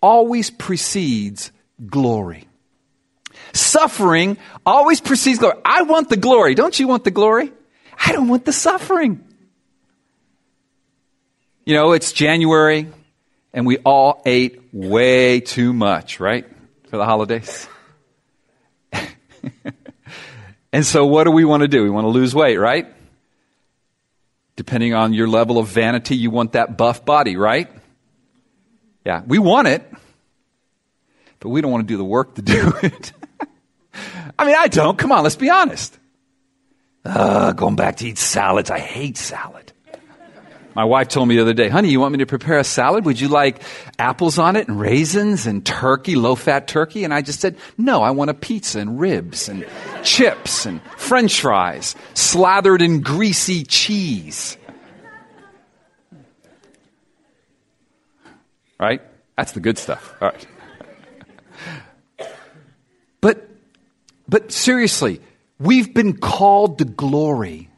always 0.00 0.50
precedes 0.50 1.52
glory. 1.86 2.46
Suffering 3.52 4.36
always 4.66 5.00
precedes 5.00 5.38
glory. 5.38 5.58
I 5.64 5.82
want 5.82 6.08
the 6.08 6.16
glory. 6.16 6.54
Don't 6.54 6.78
you 6.78 6.88
want 6.88 7.04
the 7.04 7.10
glory? 7.10 7.52
I 7.98 8.12
don't 8.12 8.28
want 8.28 8.44
the 8.44 8.52
suffering. 8.52 9.24
You 11.64 11.74
know, 11.74 11.92
it's 11.92 12.12
January 12.12 12.88
and 13.54 13.64
we 13.64 13.78
all 13.78 14.20
ate 14.26 14.60
way 14.72 15.40
too 15.40 15.72
much, 15.72 16.20
right? 16.20 16.46
For 16.90 16.98
the 16.98 17.06
holidays. 17.06 17.66
And 20.74 20.84
so, 20.84 21.06
what 21.06 21.22
do 21.22 21.30
we 21.30 21.44
want 21.44 21.60
to 21.60 21.68
do? 21.68 21.84
We 21.84 21.90
want 21.90 22.04
to 22.04 22.08
lose 22.08 22.34
weight, 22.34 22.56
right? 22.56 22.92
Depending 24.56 24.92
on 24.92 25.12
your 25.12 25.28
level 25.28 25.58
of 25.58 25.68
vanity, 25.68 26.16
you 26.16 26.30
want 26.30 26.54
that 26.54 26.76
buff 26.76 27.04
body, 27.04 27.36
right? 27.36 27.70
Yeah, 29.06 29.22
we 29.24 29.38
want 29.38 29.68
it, 29.68 29.88
but 31.38 31.50
we 31.50 31.60
don't 31.60 31.70
want 31.70 31.86
to 31.86 31.92
do 31.92 31.96
the 31.96 32.04
work 32.04 32.34
to 32.34 32.42
do 32.42 32.72
it. 32.82 33.12
I 34.36 34.46
mean, 34.46 34.56
I 34.58 34.66
don't. 34.66 34.98
Come 34.98 35.12
on, 35.12 35.22
let's 35.22 35.36
be 35.36 35.48
honest. 35.48 35.96
Uh, 37.04 37.52
going 37.52 37.76
back 37.76 37.98
to 37.98 38.08
eat 38.08 38.18
salads. 38.18 38.68
I 38.68 38.80
hate 38.80 39.16
salad. 39.16 39.72
My 40.74 40.84
wife 40.84 41.08
told 41.08 41.28
me 41.28 41.36
the 41.36 41.42
other 41.42 41.52
day, 41.52 41.68
honey, 41.68 41.88
you 41.90 42.00
want 42.00 42.12
me 42.12 42.18
to 42.18 42.26
prepare 42.26 42.58
a 42.58 42.64
salad? 42.64 43.04
Would 43.04 43.20
you 43.20 43.28
like 43.28 43.62
apples 43.98 44.38
on 44.38 44.56
it 44.56 44.66
and 44.66 44.78
raisins 44.78 45.46
and 45.46 45.64
turkey, 45.64 46.16
low 46.16 46.34
fat 46.34 46.66
turkey? 46.66 47.04
And 47.04 47.14
I 47.14 47.22
just 47.22 47.40
said, 47.40 47.56
no, 47.78 48.02
I 48.02 48.10
want 48.10 48.30
a 48.30 48.34
pizza 48.34 48.80
and 48.80 48.98
ribs 48.98 49.48
and 49.48 49.64
chips 50.02 50.66
and 50.66 50.82
french 50.96 51.40
fries 51.40 51.94
slathered 52.14 52.82
in 52.82 53.02
greasy 53.02 53.62
cheese. 53.62 54.56
Right? 58.80 59.00
That's 59.36 59.52
the 59.52 59.60
good 59.60 59.78
stuff. 59.78 60.14
All 60.20 60.30
right. 60.30 60.46
But, 63.20 63.48
but 64.28 64.52
seriously, 64.52 65.18
we've 65.58 65.94
been 65.94 66.18
called 66.18 66.76
to 66.80 66.84
glory. 66.84 67.70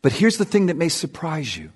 But 0.00 0.12
here's 0.12 0.38
the 0.38 0.46
thing 0.46 0.66
that 0.66 0.76
may 0.78 0.88
surprise 0.88 1.54
you 1.54 1.70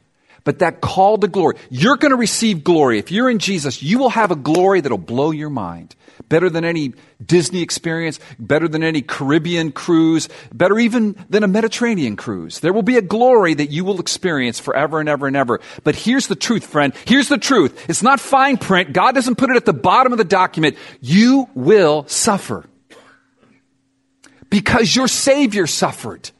but 0.49 0.61
that 0.61 0.81
call 0.81 1.19
to 1.19 1.28
glory, 1.28 1.57
you're 1.69 1.99
going 1.99 2.11
to 2.11 2.17
receive 2.17 2.64
glory. 2.64 2.99
If 2.99 3.12
you're 3.12 3.28
in 3.28 3.38
Jesus, 3.38 3.83
you 3.83 3.99
will 3.99 4.09
have 4.09 4.31
a 4.31 4.35
glory 4.35 4.81
that'll 4.81 4.97
blow 4.97 5.31
your 5.31 5.50
mind. 5.50 5.95
Better 6.31 6.49
than 6.49 6.64
any 6.64 6.95
Disney 7.23 7.61
experience, 7.61 8.19
better 8.38 8.67
than 8.67 8.83
any 8.83 9.02
Caribbean 9.02 9.73
cruise, 9.73 10.31
better 10.50 10.78
even 10.78 11.23
than 11.28 11.45
a 11.45 11.49
Mediterranean 11.49 12.17
cruise. 12.17 12.61
There 12.61 12.73
will 12.73 12.83
be 12.83 12.97
a 12.97 13.02
glory 13.02 13.52
that 13.52 13.71
you 13.71 13.85
will 13.85 14.00
experience 14.00 14.59
forever 14.59 15.00
and 15.00 15.09
ever 15.11 15.26
and 15.26 15.37
ever. 15.37 15.61
But 15.85 15.97
here's 15.97 16.28
the 16.28 16.35
truth, 16.35 16.64
friend. 16.64 16.95
Here's 17.05 17.28
the 17.28 17.37
truth. 17.37 17.85
It's 17.90 18.02
not 18.02 18.19
fine 18.19 18.57
print. 18.57 18.95
God 18.95 19.14
doesn't 19.14 19.37
put 19.37 19.50
it 19.50 19.57
at 19.57 19.67
the 19.67 19.75
bottom 19.75 20.12
of 20.12 20.19
the 20.19 20.25
document. 20.25 20.78
You 21.02 21.50
will 21.55 22.07
suffer. 22.09 22.64
Because 24.49 24.97
your 24.97 25.09
Savior 25.09 25.67
suffered. 25.67 26.31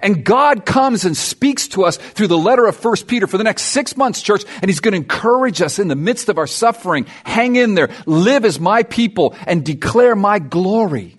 And 0.00 0.24
God 0.24 0.64
comes 0.64 1.04
and 1.04 1.16
speaks 1.16 1.68
to 1.68 1.84
us 1.84 1.96
through 1.96 2.28
the 2.28 2.38
letter 2.38 2.66
of 2.66 2.82
1 2.82 2.96
Peter 3.06 3.26
for 3.26 3.38
the 3.38 3.44
next 3.44 3.62
six 3.64 3.96
months, 3.96 4.22
church, 4.22 4.44
and 4.60 4.68
He's 4.68 4.80
going 4.80 4.92
to 4.92 4.98
encourage 4.98 5.60
us 5.60 5.78
in 5.78 5.88
the 5.88 5.96
midst 5.96 6.28
of 6.28 6.38
our 6.38 6.46
suffering. 6.46 7.06
Hang 7.24 7.56
in 7.56 7.74
there, 7.74 7.90
live 8.06 8.44
as 8.44 8.58
my 8.58 8.82
people, 8.82 9.34
and 9.46 9.64
declare 9.64 10.14
my 10.14 10.38
glory. 10.38 11.18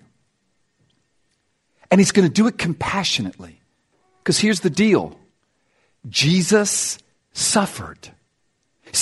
And 1.90 2.00
He's 2.00 2.12
going 2.12 2.26
to 2.26 2.32
do 2.32 2.46
it 2.46 2.58
compassionately. 2.58 3.60
Because 4.18 4.38
here's 4.38 4.60
the 4.60 4.70
deal 4.70 5.16
Jesus 6.08 6.98
suffered. 7.32 8.13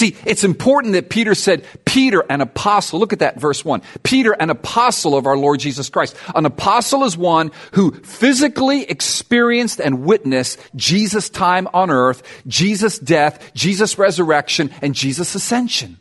See, 0.02 0.16
it's 0.26 0.42
important 0.42 0.94
that 0.94 1.10
Peter 1.10 1.32
said, 1.32 1.64
Peter, 1.84 2.24
an 2.28 2.40
apostle. 2.40 2.98
Look 2.98 3.12
at 3.12 3.20
that, 3.20 3.38
verse 3.38 3.64
1. 3.64 3.82
Peter, 4.02 4.32
an 4.32 4.50
apostle 4.50 5.16
of 5.16 5.28
our 5.28 5.36
Lord 5.36 5.60
Jesus 5.60 5.88
Christ. 5.90 6.16
An 6.34 6.44
apostle 6.44 7.04
is 7.04 7.16
one 7.16 7.52
who 7.74 7.92
physically 7.92 8.82
experienced 8.82 9.80
and 9.80 10.02
witnessed 10.02 10.58
Jesus' 10.74 11.30
time 11.30 11.68
on 11.72 11.88
earth, 11.88 12.24
Jesus' 12.48 12.98
death, 12.98 13.52
Jesus' 13.54 13.96
resurrection, 13.96 14.72
and 14.82 14.92
Jesus' 14.92 15.36
ascension. 15.36 15.98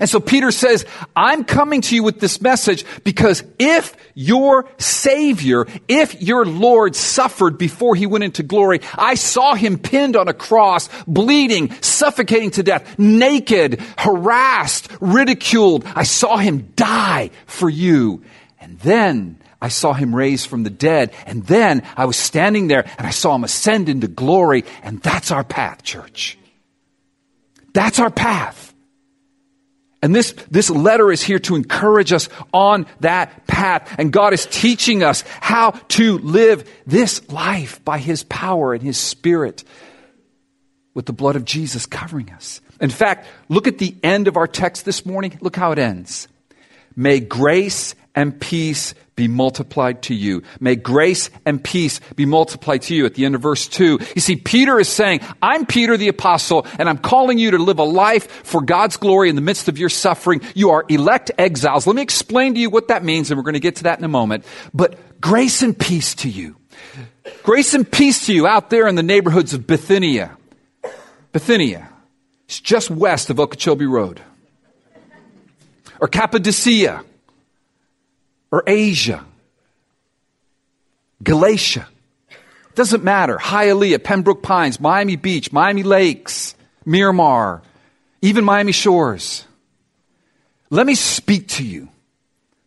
And 0.00 0.08
so 0.08 0.20
Peter 0.20 0.50
says, 0.50 0.86
I'm 1.14 1.44
coming 1.44 1.82
to 1.82 1.94
you 1.94 2.02
with 2.02 2.18
this 2.18 2.40
message 2.40 2.84
because 3.04 3.44
if 3.58 3.94
your 4.14 4.66
Savior, 4.78 5.66
if 5.86 6.20
your 6.22 6.46
Lord 6.46 6.96
suffered 6.96 7.58
before 7.58 7.94
he 7.94 8.06
went 8.06 8.24
into 8.24 8.42
glory, 8.42 8.80
I 8.96 9.14
saw 9.14 9.54
him 9.54 9.78
pinned 9.78 10.16
on 10.16 10.28
a 10.28 10.34
cross, 10.34 10.88
bleeding, 11.06 11.72
suffocating 11.82 12.52
to 12.52 12.62
death, 12.62 12.98
naked, 12.98 13.80
harassed, 13.98 14.88
ridiculed. 15.00 15.84
I 15.84 16.04
saw 16.04 16.38
him 16.38 16.72
die 16.74 17.30
for 17.46 17.68
you. 17.68 18.22
And 18.60 18.78
then 18.80 19.38
I 19.60 19.68
saw 19.68 19.92
him 19.92 20.16
raised 20.16 20.48
from 20.48 20.62
the 20.62 20.70
dead. 20.70 21.12
And 21.26 21.46
then 21.46 21.82
I 21.96 22.06
was 22.06 22.16
standing 22.16 22.66
there 22.66 22.86
and 22.96 23.06
I 23.06 23.10
saw 23.10 23.34
him 23.34 23.44
ascend 23.44 23.90
into 23.90 24.08
glory. 24.08 24.64
And 24.82 25.02
that's 25.02 25.30
our 25.30 25.44
path, 25.44 25.82
church. 25.82 26.38
That's 27.74 27.98
our 27.98 28.10
path. 28.10 28.71
And 30.02 30.14
this, 30.14 30.32
this 30.50 30.68
letter 30.68 31.12
is 31.12 31.22
here 31.22 31.38
to 31.40 31.54
encourage 31.54 32.12
us 32.12 32.28
on 32.52 32.86
that 33.00 33.46
path. 33.46 33.94
And 33.98 34.12
God 34.12 34.32
is 34.32 34.46
teaching 34.46 35.04
us 35.04 35.22
how 35.40 35.70
to 35.70 36.18
live 36.18 36.68
this 36.86 37.28
life 37.30 37.82
by 37.84 37.98
His 37.98 38.24
power 38.24 38.74
and 38.74 38.82
His 38.82 38.98
Spirit 38.98 39.62
with 40.92 41.06
the 41.06 41.12
blood 41.12 41.36
of 41.36 41.44
Jesus 41.44 41.86
covering 41.86 42.30
us. 42.30 42.60
In 42.80 42.90
fact, 42.90 43.26
look 43.48 43.68
at 43.68 43.78
the 43.78 43.94
end 44.02 44.26
of 44.26 44.36
our 44.36 44.48
text 44.48 44.84
this 44.84 45.06
morning. 45.06 45.38
Look 45.40 45.54
how 45.54 45.70
it 45.70 45.78
ends. 45.78 46.26
May 46.96 47.20
grace 47.20 47.94
and 48.14 48.38
peace 48.38 48.94
be 49.14 49.28
multiplied 49.28 50.02
to 50.02 50.14
you. 50.14 50.42
May 50.58 50.76
grace 50.76 51.30
and 51.44 51.62
peace 51.62 52.00
be 52.16 52.24
multiplied 52.24 52.82
to 52.82 52.94
you. 52.94 53.04
At 53.04 53.14
the 53.14 53.24
end 53.24 53.34
of 53.34 53.42
verse 53.42 53.68
2, 53.68 53.98
you 54.14 54.20
see, 54.20 54.36
Peter 54.36 54.80
is 54.80 54.88
saying, 54.88 55.20
I'm 55.42 55.66
Peter 55.66 55.96
the 55.96 56.08
apostle, 56.08 56.66
and 56.78 56.88
I'm 56.88 56.98
calling 56.98 57.38
you 57.38 57.52
to 57.52 57.58
live 57.58 57.78
a 57.78 57.84
life 57.84 58.30
for 58.30 58.62
God's 58.62 58.96
glory 58.96 59.28
in 59.28 59.36
the 59.36 59.42
midst 59.42 59.68
of 59.68 59.78
your 59.78 59.90
suffering. 59.90 60.40
You 60.54 60.70
are 60.70 60.84
elect 60.88 61.30
exiles. 61.36 61.86
Let 61.86 61.96
me 61.96 62.02
explain 62.02 62.54
to 62.54 62.60
you 62.60 62.70
what 62.70 62.88
that 62.88 63.04
means, 63.04 63.30
and 63.30 63.38
we're 63.38 63.44
going 63.44 63.54
to 63.54 63.60
get 63.60 63.76
to 63.76 63.82
that 63.84 63.98
in 63.98 64.04
a 64.04 64.08
moment. 64.08 64.44
But 64.72 65.20
grace 65.20 65.62
and 65.62 65.78
peace 65.78 66.14
to 66.16 66.30
you. 66.30 66.56
Grace 67.42 67.74
and 67.74 67.90
peace 67.90 68.26
to 68.26 68.34
you 68.34 68.46
out 68.46 68.70
there 68.70 68.88
in 68.88 68.94
the 68.94 69.02
neighborhoods 69.02 69.52
of 69.52 69.66
Bithynia. 69.66 70.36
Bithynia. 71.32 71.88
It's 72.46 72.60
just 72.60 72.90
west 72.90 73.30
of 73.30 73.38
Okeechobee 73.38 73.86
Road. 73.86 74.20
Or 76.00 76.08
Cappadocia 76.08 77.04
or 78.52 78.62
Asia, 78.66 79.24
Galatia. 81.22 81.88
Doesn't 82.74 83.02
matter. 83.02 83.36
Hialeah, 83.36 84.02
Pembroke 84.02 84.42
Pines, 84.42 84.78
Miami 84.78 85.16
Beach, 85.16 85.52
Miami 85.52 85.82
Lakes, 85.82 86.54
Miramar, 86.84 87.62
even 88.20 88.44
Miami 88.44 88.72
Shores. 88.72 89.44
Let 90.70 90.86
me 90.86 90.94
speak 90.94 91.48
to 91.48 91.64
you 91.64 91.88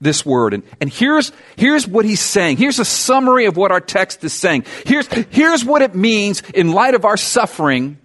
this 0.02 0.26
word. 0.26 0.54
And, 0.54 0.64
and 0.80 0.92
here's, 0.92 1.32
here's 1.56 1.88
what 1.88 2.06
he's 2.06 2.20
saying. 2.20 2.58
Here's 2.58 2.80
a 2.80 2.86
summary 2.86 3.46
of 3.46 3.58
what 3.58 3.72
our 3.72 3.82
text 3.82 4.24
is 4.24 4.34
saying. 4.34 4.66
Here's, 4.86 5.08
here's 5.08 5.66
what 5.66 5.82
it 5.82 5.96
means 5.96 6.42
in 6.54 6.72
light 6.72 6.94
of 6.94 7.06
our 7.06 7.18
suffering, 7.18 7.98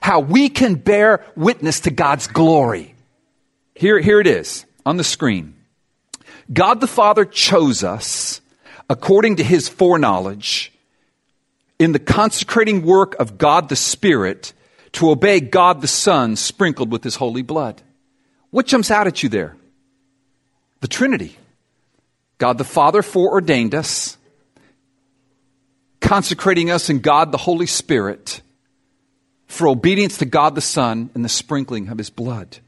how 0.00 0.20
we 0.20 0.48
can 0.48 0.74
bear 0.74 1.24
witness 1.36 1.80
to 1.80 1.90
God's 1.90 2.26
glory. 2.26 2.94
Here, 3.74 4.00
here 4.00 4.20
it 4.20 4.26
is 4.26 4.64
on 4.84 4.96
the 4.96 5.04
screen. 5.04 5.54
God 6.52 6.80
the 6.80 6.86
Father 6.86 7.24
chose 7.24 7.84
us 7.84 8.40
according 8.88 9.36
to 9.36 9.44
his 9.44 9.68
foreknowledge 9.68 10.72
in 11.78 11.92
the 11.92 11.98
consecrating 11.98 12.84
work 12.84 13.14
of 13.18 13.38
God 13.38 13.68
the 13.68 13.76
Spirit 13.76 14.52
to 14.92 15.10
obey 15.10 15.40
God 15.40 15.80
the 15.80 15.88
Son 15.88 16.36
sprinkled 16.36 16.90
with 16.90 17.04
his 17.04 17.16
holy 17.16 17.42
blood. 17.42 17.80
What 18.50 18.66
jumps 18.66 18.90
out 18.90 19.06
at 19.06 19.22
you 19.22 19.28
there? 19.28 19.56
The 20.80 20.88
Trinity. 20.88 21.36
God 22.38 22.58
the 22.58 22.64
Father 22.64 23.02
foreordained 23.02 23.74
us, 23.74 24.16
consecrating 26.00 26.70
us 26.70 26.90
in 26.90 27.00
God 27.00 27.32
the 27.32 27.38
Holy 27.38 27.66
Spirit 27.66 28.40
for 29.46 29.68
obedience 29.68 30.18
to 30.18 30.24
God 30.24 30.54
the 30.54 30.60
Son 30.60 31.10
and 31.14 31.24
the 31.24 31.28
sprinkling 31.28 31.88
of 31.88 31.98
his 31.98 32.10
blood. 32.10 32.58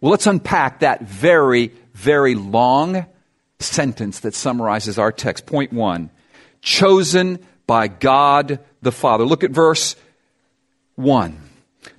Well, 0.00 0.10
let's 0.10 0.26
unpack 0.26 0.80
that 0.80 1.02
very, 1.02 1.72
very 1.98 2.36
long 2.36 3.04
sentence 3.58 4.20
that 4.20 4.32
summarizes 4.32 4.98
our 4.98 5.10
text. 5.10 5.46
Point 5.46 5.72
one 5.72 6.10
chosen 6.62 7.40
by 7.66 7.88
God 7.88 8.60
the 8.82 8.92
Father. 8.92 9.24
Look 9.24 9.42
at 9.42 9.50
verse 9.50 9.96
one. 10.94 11.40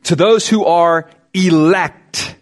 To 0.04 0.16
those 0.16 0.48
who 0.48 0.64
are 0.64 1.10
elect, 1.34 2.36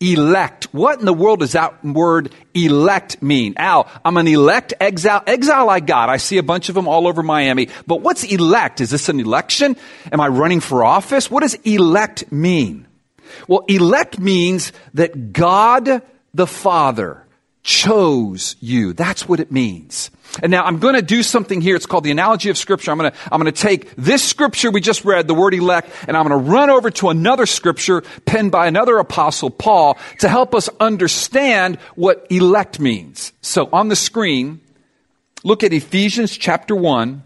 elect. 0.00 0.64
What 0.72 1.00
in 1.00 1.04
the 1.04 1.12
world 1.12 1.40
does 1.40 1.52
that 1.52 1.84
word 1.84 2.32
elect 2.54 3.22
mean? 3.22 3.54
Al, 3.58 3.90
I'm 4.04 4.16
an 4.16 4.26
elect 4.26 4.72
exile. 4.80 5.22
Exile 5.26 5.68
I 5.68 5.80
got. 5.80 6.08
I 6.08 6.16
see 6.16 6.38
a 6.38 6.42
bunch 6.42 6.70
of 6.70 6.74
them 6.74 6.88
all 6.88 7.06
over 7.06 7.22
Miami. 7.22 7.68
But 7.86 8.00
what's 8.00 8.24
elect? 8.24 8.80
Is 8.80 8.88
this 8.88 9.10
an 9.10 9.20
election? 9.20 9.76
Am 10.10 10.20
I 10.20 10.28
running 10.28 10.60
for 10.60 10.82
office? 10.82 11.30
What 11.30 11.42
does 11.42 11.54
elect 11.64 12.32
mean? 12.32 12.86
Well, 13.48 13.64
elect 13.68 14.18
means 14.18 14.72
that 14.94 15.34
God 15.34 16.02
the 16.34 16.46
Father 16.46 17.26
chose 17.62 18.56
you. 18.60 18.92
That's 18.92 19.28
what 19.28 19.40
it 19.40 19.52
means. 19.52 20.10
And 20.42 20.50
now 20.50 20.64
I'm 20.64 20.78
going 20.78 20.94
to 20.94 21.02
do 21.02 21.22
something 21.22 21.60
here. 21.60 21.76
It's 21.76 21.86
called 21.86 22.04
the 22.04 22.10
analogy 22.10 22.48
of 22.48 22.56
scripture. 22.56 22.90
I'm 22.90 22.98
going 22.98 23.12
to, 23.12 23.18
I'm 23.30 23.40
going 23.40 23.52
to 23.52 23.60
take 23.60 23.94
this 23.96 24.24
scripture 24.24 24.70
we 24.70 24.80
just 24.80 25.04
read, 25.04 25.28
the 25.28 25.34
word 25.34 25.54
elect, 25.54 25.90
and 26.08 26.16
I'm 26.16 26.26
going 26.26 26.42
to 26.42 26.50
run 26.50 26.70
over 26.70 26.90
to 26.90 27.10
another 27.10 27.46
scripture 27.46 28.02
penned 28.24 28.50
by 28.50 28.66
another 28.66 28.98
apostle, 28.98 29.50
Paul, 29.50 29.98
to 30.20 30.28
help 30.28 30.54
us 30.54 30.68
understand 30.80 31.76
what 31.94 32.26
elect 32.30 32.80
means. 32.80 33.32
So 33.42 33.68
on 33.72 33.88
the 33.88 33.96
screen, 33.96 34.60
look 35.44 35.62
at 35.62 35.72
Ephesians 35.72 36.36
chapter 36.36 36.74
1, 36.74 37.22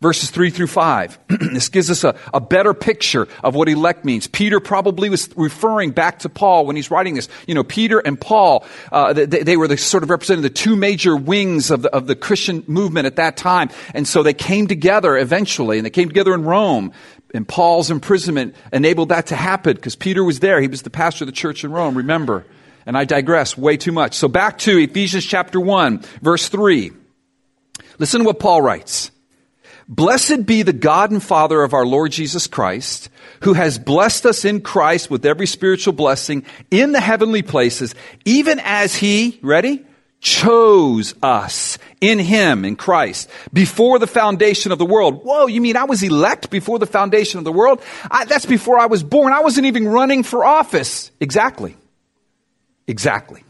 verses 0.00 0.30
3 0.30 0.50
through 0.50 0.68
5. 0.68 1.18
this 1.52 1.68
gives 1.68 1.90
us 1.90 2.04
a, 2.04 2.14
a 2.32 2.40
better 2.40 2.72
picture 2.72 3.26
of 3.42 3.54
what 3.54 3.68
elect 3.68 4.04
means. 4.04 4.26
Peter 4.26 4.60
probably 4.60 5.10
was 5.10 5.28
referring 5.36 5.90
back 5.90 6.20
to 6.20 6.28
Paul 6.28 6.66
when 6.66 6.76
he's 6.76 6.90
writing 6.90 7.14
this. 7.14 7.28
You 7.46 7.54
know, 7.54 7.64
Peter 7.64 7.98
and 7.98 8.20
Paul, 8.20 8.64
uh, 8.92 9.12
they, 9.12 9.26
they, 9.26 9.56
were 9.56 9.66
the 9.66 9.76
sort 9.76 10.02
of 10.02 10.10
representing 10.10 10.42
the 10.42 10.50
two 10.50 10.76
major 10.76 11.16
wings 11.16 11.70
of 11.70 11.82
the, 11.82 11.94
of 11.94 12.06
the 12.06 12.14
Christian 12.14 12.62
movement 12.66 13.06
at 13.06 13.16
that 13.16 13.36
time. 13.36 13.70
And 13.92 14.06
so 14.06 14.22
they 14.22 14.34
came 14.34 14.68
together 14.68 15.16
eventually, 15.16 15.78
and 15.78 15.86
they 15.86 15.90
came 15.90 16.08
together 16.08 16.34
in 16.34 16.44
Rome. 16.44 16.92
And 17.34 17.46
Paul's 17.46 17.90
imprisonment 17.90 18.54
enabled 18.72 19.10
that 19.10 19.26
to 19.26 19.36
happen 19.36 19.74
because 19.74 19.96
Peter 19.96 20.24
was 20.24 20.40
there. 20.40 20.60
He 20.60 20.68
was 20.68 20.82
the 20.82 20.90
pastor 20.90 21.24
of 21.24 21.26
the 21.26 21.32
church 21.32 21.64
in 21.64 21.72
Rome, 21.72 21.96
remember. 21.96 22.46
And 22.86 22.96
I 22.96 23.04
digress 23.04 23.58
way 23.58 23.76
too 23.76 23.92
much. 23.92 24.14
So 24.14 24.28
back 24.28 24.58
to 24.60 24.78
Ephesians 24.78 25.26
chapter 25.26 25.60
1, 25.60 26.04
verse 26.22 26.48
3. 26.48 26.92
Listen 27.98 28.20
to 28.20 28.26
what 28.26 28.38
Paul 28.38 28.62
writes. 28.62 29.10
Blessed 29.88 30.44
be 30.44 30.62
the 30.62 30.74
God 30.74 31.10
and 31.10 31.22
Father 31.22 31.62
of 31.62 31.72
our 31.72 31.86
Lord 31.86 32.12
Jesus 32.12 32.46
Christ, 32.46 33.08
who 33.42 33.54
has 33.54 33.78
blessed 33.78 34.26
us 34.26 34.44
in 34.44 34.60
Christ 34.60 35.10
with 35.10 35.24
every 35.24 35.46
spiritual 35.46 35.94
blessing 35.94 36.44
in 36.70 36.92
the 36.92 37.00
heavenly 37.00 37.40
places, 37.40 37.94
even 38.26 38.60
as 38.62 38.94
he, 38.94 39.38
ready? 39.40 39.82
Chose 40.20 41.14
us 41.22 41.78
in 42.02 42.18
him, 42.18 42.66
in 42.66 42.76
Christ, 42.76 43.30
before 43.50 43.98
the 43.98 44.06
foundation 44.06 44.72
of 44.72 44.78
the 44.78 44.84
world. 44.84 45.24
Whoa, 45.24 45.46
you 45.46 45.62
mean 45.62 45.76
I 45.76 45.84
was 45.84 46.02
elect 46.02 46.50
before 46.50 46.78
the 46.78 46.86
foundation 46.86 47.38
of 47.38 47.44
the 47.44 47.52
world? 47.52 47.80
I, 48.10 48.26
that's 48.26 48.44
before 48.44 48.78
I 48.78 48.86
was 48.86 49.02
born. 49.02 49.32
I 49.32 49.40
wasn't 49.40 49.68
even 49.68 49.88
running 49.88 50.22
for 50.22 50.44
office. 50.44 51.10
Exactly. 51.18 51.76
Exactly 52.86 53.42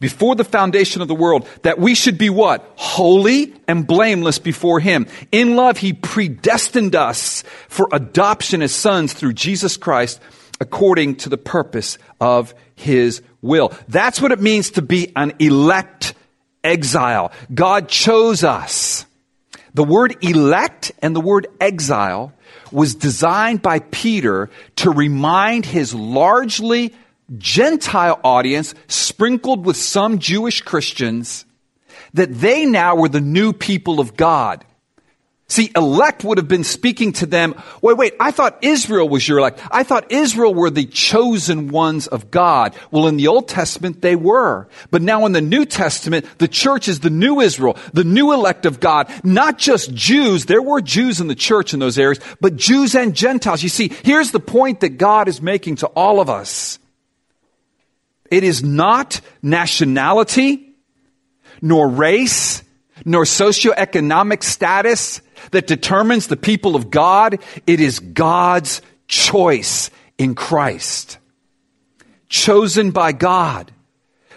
before 0.00 0.34
the 0.34 0.44
foundation 0.44 1.02
of 1.02 1.08
the 1.08 1.14
world 1.14 1.48
that 1.62 1.78
we 1.78 1.94
should 1.94 2.18
be 2.18 2.30
what? 2.30 2.72
Holy 2.76 3.54
and 3.66 3.86
blameless 3.86 4.38
before 4.38 4.80
Him. 4.80 5.06
In 5.32 5.56
love, 5.56 5.78
He 5.78 5.92
predestined 5.92 6.94
us 6.94 7.42
for 7.68 7.88
adoption 7.92 8.62
as 8.62 8.74
sons 8.74 9.12
through 9.12 9.34
Jesus 9.34 9.76
Christ 9.76 10.20
according 10.60 11.16
to 11.16 11.28
the 11.28 11.38
purpose 11.38 11.98
of 12.20 12.54
His 12.74 13.22
will. 13.42 13.72
That's 13.88 14.20
what 14.20 14.32
it 14.32 14.40
means 14.40 14.72
to 14.72 14.82
be 14.82 15.12
an 15.16 15.34
elect 15.38 16.14
exile. 16.62 17.32
God 17.52 17.88
chose 17.88 18.42
us. 18.42 19.06
The 19.74 19.84
word 19.84 20.16
elect 20.24 20.92
and 21.02 21.14
the 21.14 21.20
word 21.20 21.48
exile 21.60 22.32
was 22.70 22.94
designed 22.94 23.60
by 23.60 23.80
Peter 23.80 24.50
to 24.76 24.90
remind 24.90 25.66
his 25.66 25.94
largely 25.94 26.94
Gentile 27.38 28.20
audience, 28.22 28.74
sprinkled 28.86 29.64
with 29.64 29.76
some 29.76 30.18
Jewish 30.18 30.60
Christians, 30.60 31.44
that 32.12 32.32
they 32.32 32.66
now 32.66 32.96
were 32.96 33.08
the 33.08 33.20
new 33.20 33.52
people 33.52 34.00
of 34.00 34.16
God. 34.16 34.64
See, 35.46 35.70
elect 35.76 36.24
would 36.24 36.38
have 36.38 36.48
been 36.48 36.64
speaking 36.64 37.12
to 37.14 37.26
them. 37.26 37.54
Wait, 37.82 37.98
wait, 37.98 38.14
I 38.18 38.30
thought 38.30 38.58
Israel 38.62 39.08
was 39.08 39.28
your 39.28 39.38
elect. 39.38 39.60
I 39.70 39.82
thought 39.82 40.10
Israel 40.10 40.54
were 40.54 40.70
the 40.70 40.86
chosen 40.86 41.68
ones 41.68 42.06
of 42.06 42.30
God. 42.30 42.74
Well, 42.90 43.06
in 43.08 43.18
the 43.18 43.28
Old 43.28 43.46
Testament, 43.46 44.00
they 44.00 44.16
were. 44.16 44.68
But 44.90 45.02
now 45.02 45.26
in 45.26 45.32
the 45.32 45.42
New 45.42 45.66
Testament, 45.66 46.26
the 46.38 46.48
church 46.48 46.88
is 46.88 47.00
the 47.00 47.10
new 47.10 47.40
Israel, 47.40 47.76
the 47.92 48.04
new 48.04 48.32
elect 48.32 48.64
of 48.64 48.80
God. 48.80 49.10
Not 49.22 49.58
just 49.58 49.92
Jews. 49.94 50.46
There 50.46 50.62
were 50.62 50.80
Jews 50.80 51.20
in 51.20 51.28
the 51.28 51.34
church 51.34 51.74
in 51.74 51.78
those 51.78 51.98
areas, 51.98 52.20
but 52.40 52.56
Jews 52.56 52.94
and 52.94 53.14
Gentiles. 53.14 53.62
You 53.62 53.68
see, 53.68 53.92
here's 54.02 54.30
the 54.30 54.40
point 54.40 54.80
that 54.80 54.96
God 54.96 55.28
is 55.28 55.42
making 55.42 55.76
to 55.76 55.88
all 55.88 56.20
of 56.20 56.30
us. 56.30 56.78
It 58.34 58.42
is 58.42 58.64
not 58.64 59.20
nationality, 59.42 60.74
nor 61.62 61.88
race, 61.88 62.64
nor 63.04 63.22
socioeconomic 63.22 64.42
status 64.42 65.22
that 65.52 65.68
determines 65.68 66.26
the 66.26 66.36
people 66.36 66.74
of 66.74 66.90
God. 66.90 67.38
It 67.64 67.78
is 67.78 68.00
God's 68.00 68.82
choice 69.06 69.88
in 70.18 70.34
Christ. 70.34 71.18
Chosen 72.28 72.90
by 72.90 73.12
God. 73.12 73.70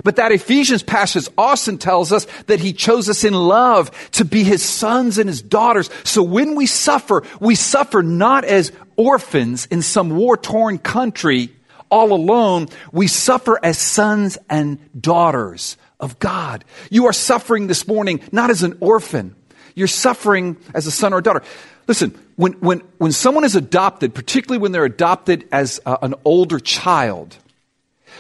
But 0.04 0.18
that 0.18 0.32
Ephesians 0.32 0.84
passage 0.84 1.28
also 1.36 1.76
tells 1.76 2.12
us 2.12 2.28
that 2.46 2.60
he 2.60 2.74
chose 2.74 3.10
us 3.10 3.24
in 3.24 3.34
love 3.34 3.90
to 4.12 4.26
be 4.26 4.44
his 4.44 4.62
sons 4.62 5.18
and 5.18 5.28
his 5.28 5.42
daughters. 5.42 5.90
So 6.04 6.22
when 6.22 6.54
we 6.54 6.68
suffer, 6.68 7.24
we 7.40 7.56
suffer 7.56 8.04
not 8.04 8.46
as 8.46 8.72
orphans 8.96 9.66
in 9.72 9.82
some 9.82 10.12
war 10.12 10.38
torn 10.38 10.78
country, 10.78 11.57
all 11.90 12.14
alone, 12.14 12.68
we 12.92 13.08
suffer 13.08 13.60
as 13.64 13.78
sons 13.78 14.38
and 14.50 14.80
daughters 15.00 15.78
of 16.00 16.20
God. 16.20 16.64
You 16.90 17.08
are 17.08 17.14
suffering 17.14 17.68
this 17.68 17.88
morning 17.88 18.22
not 18.32 18.50
as 18.50 18.64
an 18.64 18.78
orphan. 18.80 19.36
You're 19.76 19.88
suffering 19.88 20.58
as 20.74 20.88
a 20.88 20.92
son 20.92 21.14
or 21.14 21.20
a 21.20 21.24
daughter. 21.24 21.44
Listen, 21.88 22.18
when, 22.36 22.54
when, 22.54 22.80
when 22.98 23.12
someone 23.12 23.44
is 23.44 23.56
adopted, 23.56 24.14
particularly 24.14 24.62
when 24.62 24.72
they're 24.72 24.86
adopted 24.86 25.48
as 25.52 25.80
a, 25.86 25.98
an 26.02 26.16
older 26.26 26.60
child, 26.60 27.38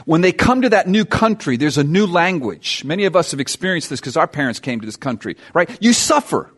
when 0.05 0.21
they 0.21 0.31
come 0.31 0.61
to 0.61 0.69
that 0.69 0.87
new 0.87 1.05
country, 1.05 1.57
there's 1.57 1.77
a 1.77 1.83
new 1.83 2.05
language. 2.05 2.83
Many 2.85 3.05
of 3.05 3.15
us 3.15 3.31
have 3.31 3.39
experienced 3.39 3.89
this 3.89 3.99
because 3.99 4.17
our 4.17 4.27
parents 4.27 4.59
came 4.59 4.79
to 4.79 4.85
this 4.85 4.95
country, 4.95 5.35
right? 5.53 5.69
You 5.81 5.93
suffer. 5.93 6.51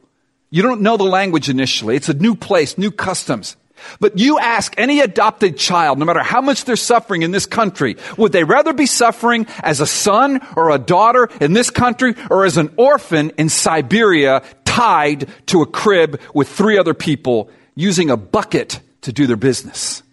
You 0.50 0.64
don't 0.64 0.82
know 0.82 0.98
the 0.98 1.04
language 1.04 1.48
initially. 1.48 1.96
It's 1.96 2.10
a 2.10 2.14
new 2.14 2.36
place, 2.36 2.78
new 2.78 2.92
customs. 2.92 3.56
But 4.00 4.18
you 4.18 4.40
ask 4.40 4.74
any 4.78 5.00
adopted 5.00 5.58
child, 5.58 6.00
no 6.00 6.06
matter 6.06 6.24
how 6.24 6.42
much 6.42 6.66
they're 6.66 6.76
suffering 6.76 7.22
in 7.22 7.32
this 7.32 7.46
country, 7.46 7.98
would 8.18 8.32
they 8.32 8.44
rather 8.44 8.74
be 8.74 8.86
suffering 8.86 9.48
as 9.62 9.80
a 9.80 9.88
son 9.88 10.40
or 10.56 10.72
a 10.72 10.78
daughter 10.78 11.30
in 11.42 11.54
this 11.54 11.70
country 11.70 12.16
or 12.30 12.46
as 12.46 12.58
an 12.58 12.74
orphan 12.78 13.32
in 13.38 13.50
Siberia 13.50 14.44
tied 14.66 15.30
to 15.48 15.62
a 15.62 15.66
crib 15.66 16.22
with 16.34 16.48
three 16.48 16.78
other 16.78 16.94
people 16.94 17.50
using 17.76 18.10
a 18.10 18.18
bucket 18.18 18.80
to 19.02 19.14
do 19.14 19.28
their 19.28 19.38
business? 19.38 20.04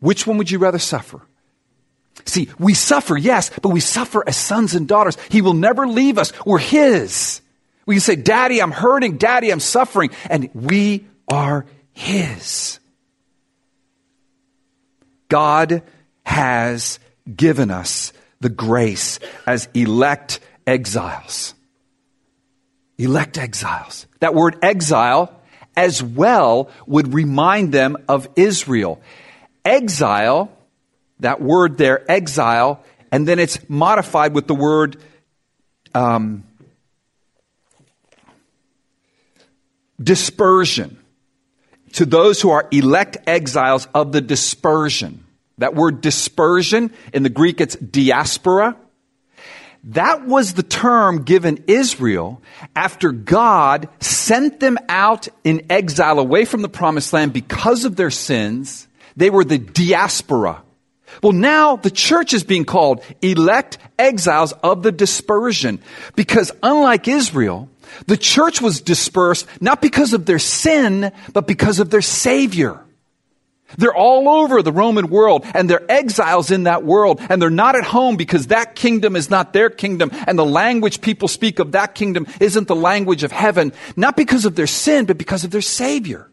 Which 0.00 0.26
one 0.26 0.38
would 0.38 0.50
you 0.50 0.58
rather 0.58 0.78
suffer? 0.78 1.20
See, 2.24 2.48
we 2.58 2.74
suffer, 2.74 3.16
yes, 3.16 3.50
but 3.62 3.70
we 3.70 3.80
suffer 3.80 4.22
as 4.26 4.36
sons 4.36 4.74
and 4.74 4.86
daughters. 4.86 5.16
He 5.28 5.42
will 5.42 5.54
never 5.54 5.86
leave 5.86 6.18
us. 6.18 6.32
We're 6.44 6.58
His. 6.58 7.40
We 7.86 7.96
can 7.96 8.00
say, 8.00 8.16
Daddy, 8.16 8.60
I'm 8.60 8.70
hurting. 8.70 9.16
Daddy, 9.16 9.50
I'm 9.50 9.60
suffering. 9.60 10.10
And 10.30 10.50
we 10.54 11.06
are 11.28 11.66
His. 11.92 12.78
God 15.32 15.82
has 16.26 16.98
given 17.34 17.70
us 17.70 18.12
the 18.42 18.50
grace 18.50 19.18
as 19.46 19.66
elect 19.72 20.40
exiles. 20.66 21.54
Elect 22.98 23.38
exiles. 23.38 24.06
That 24.20 24.34
word 24.34 24.58
exile 24.60 25.34
as 25.74 26.02
well 26.02 26.68
would 26.86 27.14
remind 27.14 27.72
them 27.72 27.96
of 28.10 28.28
Israel. 28.36 29.00
Exile, 29.64 30.52
that 31.20 31.40
word 31.40 31.78
there, 31.78 32.04
exile, 32.10 32.84
and 33.10 33.26
then 33.26 33.38
it's 33.38 33.58
modified 33.70 34.34
with 34.34 34.46
the 34.46 34.54
word 34.54 34.98
um, 35.94 36.44
dispersion 39.98 41.01
to 41.92 42.06
those 42.06 42.40
who 42.40 42.50
are 42.50 42.68
elect 42.70 43.18
exiles 43.26 43.86
of 43.94 44.12
the 44.12 44.20
dispersion. 44.20 45.24
That 45.58 45.74
word 45.74 46.00
dispersion, 46.00 46.92
in 47.12 47.22
the 47.22 47.28
Greek 47.28 47.60
it's 47.60 47.76
diaspora. 47.76 48.76
That 49.84 50.26
was 50.26 50.54
the 50.54 50.62
term 50.62 51.24
given 51.24 51.64
Israel 51.66 52.40
after 52.76 53.10
God 53.10 53.88
sent 54.00 54.60
them 54.60 54.78
out 54.88 55.28
in 55.42 55.66
exile 55.70 56.18
away 56.18 56.44
from 56.44 56.62
the 56.62 56.68
promised 56.68 57.12
land 57.12 57.32
because 57.32 57.84
of 57.84 57.96
their 57.96 58.10
sins. 58.10 58.86
They 59.16 59.28
were 59.28 59.44
the 59.44 59.58
diaspora. 59.58 60.62
Well, 61.22 61.32
now 61.32 61.76
the 61.76 61.90
church 61.90 62.32
is 62.32 62.44
being 62.44 62.64
called 62.64 63.04
elect 63.20 63.78
exiles 63.98 64.52
of 64.62 64.82
the 64.82 64.92
dispersion 64.92 65.80
because 66.14 66.52
unlike 66.62 67.08
Israel, 67.08 67.68
the 68.06 68.16
church 68.16 68.60
was 68.60 68.80
dispersed 68.80 69.46
not 69.60 69.80
because 69.82 70.12
of 70.12 70.26
their 70.26 70.38
sin, 70.38 71.12
but 71.32 71.46
because 71.46 71.78
of 71.78 71.90
their 71.90 72.02
Savior. 72.02 72.80
They're 73.78 73.94
all 73.94 74.28
over 74.28 74.62
the 74.62 74.72
Roman 74.72 75.08
world 75.08 75.46
and 75.54 75.68
they're 75.68 75.90
exiles 75.90 76.50
in 76.50 76.64
that 76.64 76.84
world 76.84 77.20
and 77.28 77.40
they're 77.40 77.48
not 77.48 77.74
at 77.74 77.84
home 77.84 78.16
because 78.16 78.48
that 78.48 78.74
kingdom 78.74 79.16
is 79.16 79.30
not 79.30 79.52
their 79.52 79.70
kingdom 79.70 80.10
and 80.26 80.38
the 80.38 80.44
language 80.44 81.00
people 81.00 81.26
speak 81.26 81.58
of 81.58 81.72
that 81.72 81.94
kingdom 81.94 82.26
isn't 82.38 82.68
the 82.68 82.76
language 82.76 83.24
of 83.24 83.32
heaven, 83.32 83.72
not 83.96 84.16
because 84.16 84.44
of 84.44 84.56
their 84.56 84.66
sin, 84.66 85.06
but 85.06 85.16
because 85.16 85.44
of 85.44 85.50
their 85.50 85.62
Savior. 85.62 86.28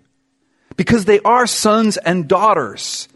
Because 0.76 1.06
they 1.06 1.20
are 1.22 1.48
sons 1.48 1.98
and 1.98 2.28
daughters. 2.28 3.08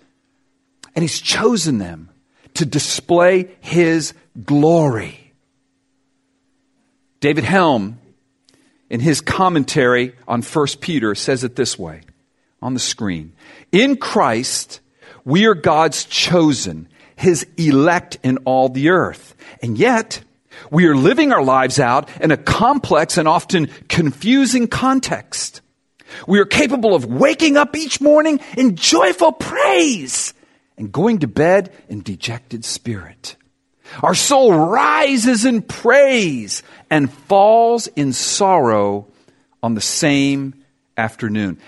And 0.96 1.04
He's 1.04 1.20
chosen 1.20 1.78
them 1.78 2.10
to 2.56 2.66
display 2.66 3.50
His 3.62 4.14
glory 4.46 5.24
David 7.24 7.46
Helm, 7.46 8.00
in 8.94 9.00
his 9.00 9.22
commentary 9.22 10.14
on 10.28 10.44
1 10.44 10.68
Peter, 10.80 11.16
says 11.16 11.44
it 11.44 11.56
this 11.56 11.80
way 11.80 12.02
on 12.62 12.76
the 12.76 12.80
screen. 12.80 13.34
In 13.72 13.98
Christ, 13.98 14.82
we 15.26 15.48
are 15.48 15.56
God's 15.56 16.06
chosen, 16.06 16.88
his 17.16 17.48
elect 17.58 18.20
in 18.22 18.38
all 18.46 18.70
the 18.70 18.90
earth. 18.90 19.34
And 19.64 19.80
yet, 19.80 20.24
we 20.70 20.86
are 20.86 20.96
living 20.96 21.32
our 21.32 21.44
lives 21.44 21.80
out 21.80 22.08
in 22.22 22.30
a 22.30 22.38
complex 22.38 23.18
and 23.18 23.28
often 23.28 23.66
confusing 23.90 24.68
context. 24.68 25.62
We 26.28 26.40
are 26.40 26.46
capable 26.46 26.94
of 26.94 27.04
waking 27.04 27.58
up 27.58 27.76
each 27.76 28.00
morning 28.00 28.42
in 28.56 28.76
joyful 28.76 29.32
praise 29.32 30.36
and 30.78 30.92
going 30.92 31.18
to 31.20 31.28
bed 31.28 31.74
in 31.90 32.04
dejected 32.04 32.64
spirit. 32.64 33.38
Our 34.02 34.16
soul 34.16 34.54
rises 34.54 35.46
in 35.46 35.62
praise 35.62 36.64
and 36.90 37.12
falls 37.12 37.88
in 37.88 38.14
sorrow 38.14 39.08
on 39.62 39.76
the 39.76 39.82
same 39.82 40.56
afternoon. 40.98 41.60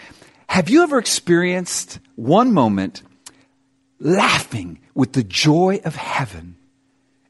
Have 0.48 0.70
you 0.70 0.84
ever 0.84 0.98
experienced 0.98 2.00
one 2.16 2.54
moment 2.54 3.04
laughing 4.00 4.80
with 4.94 5.14
the 5.14 5.24
joy 5.24 5.82
of 5.84 5.96
heaven 5.96 6.56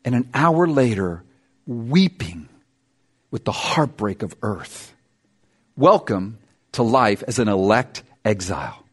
and 0.03 0.15
an 0.15 0.29
hour 0.34 0.67
later 0.67 1.23
weeping 1.65 2.47
with 3.31 3.43
the 3.43 3.51
heartbreak 3.51 4.23
of 4.23 4.36
earth? 4.41 4.93
Welcome 5.75 6.38
to 6.73 6.84
life 6.84 7.23
as 7.27 7.39
an 7.39 7.47
elect 7.47 8.03
exile. 8.23 8.84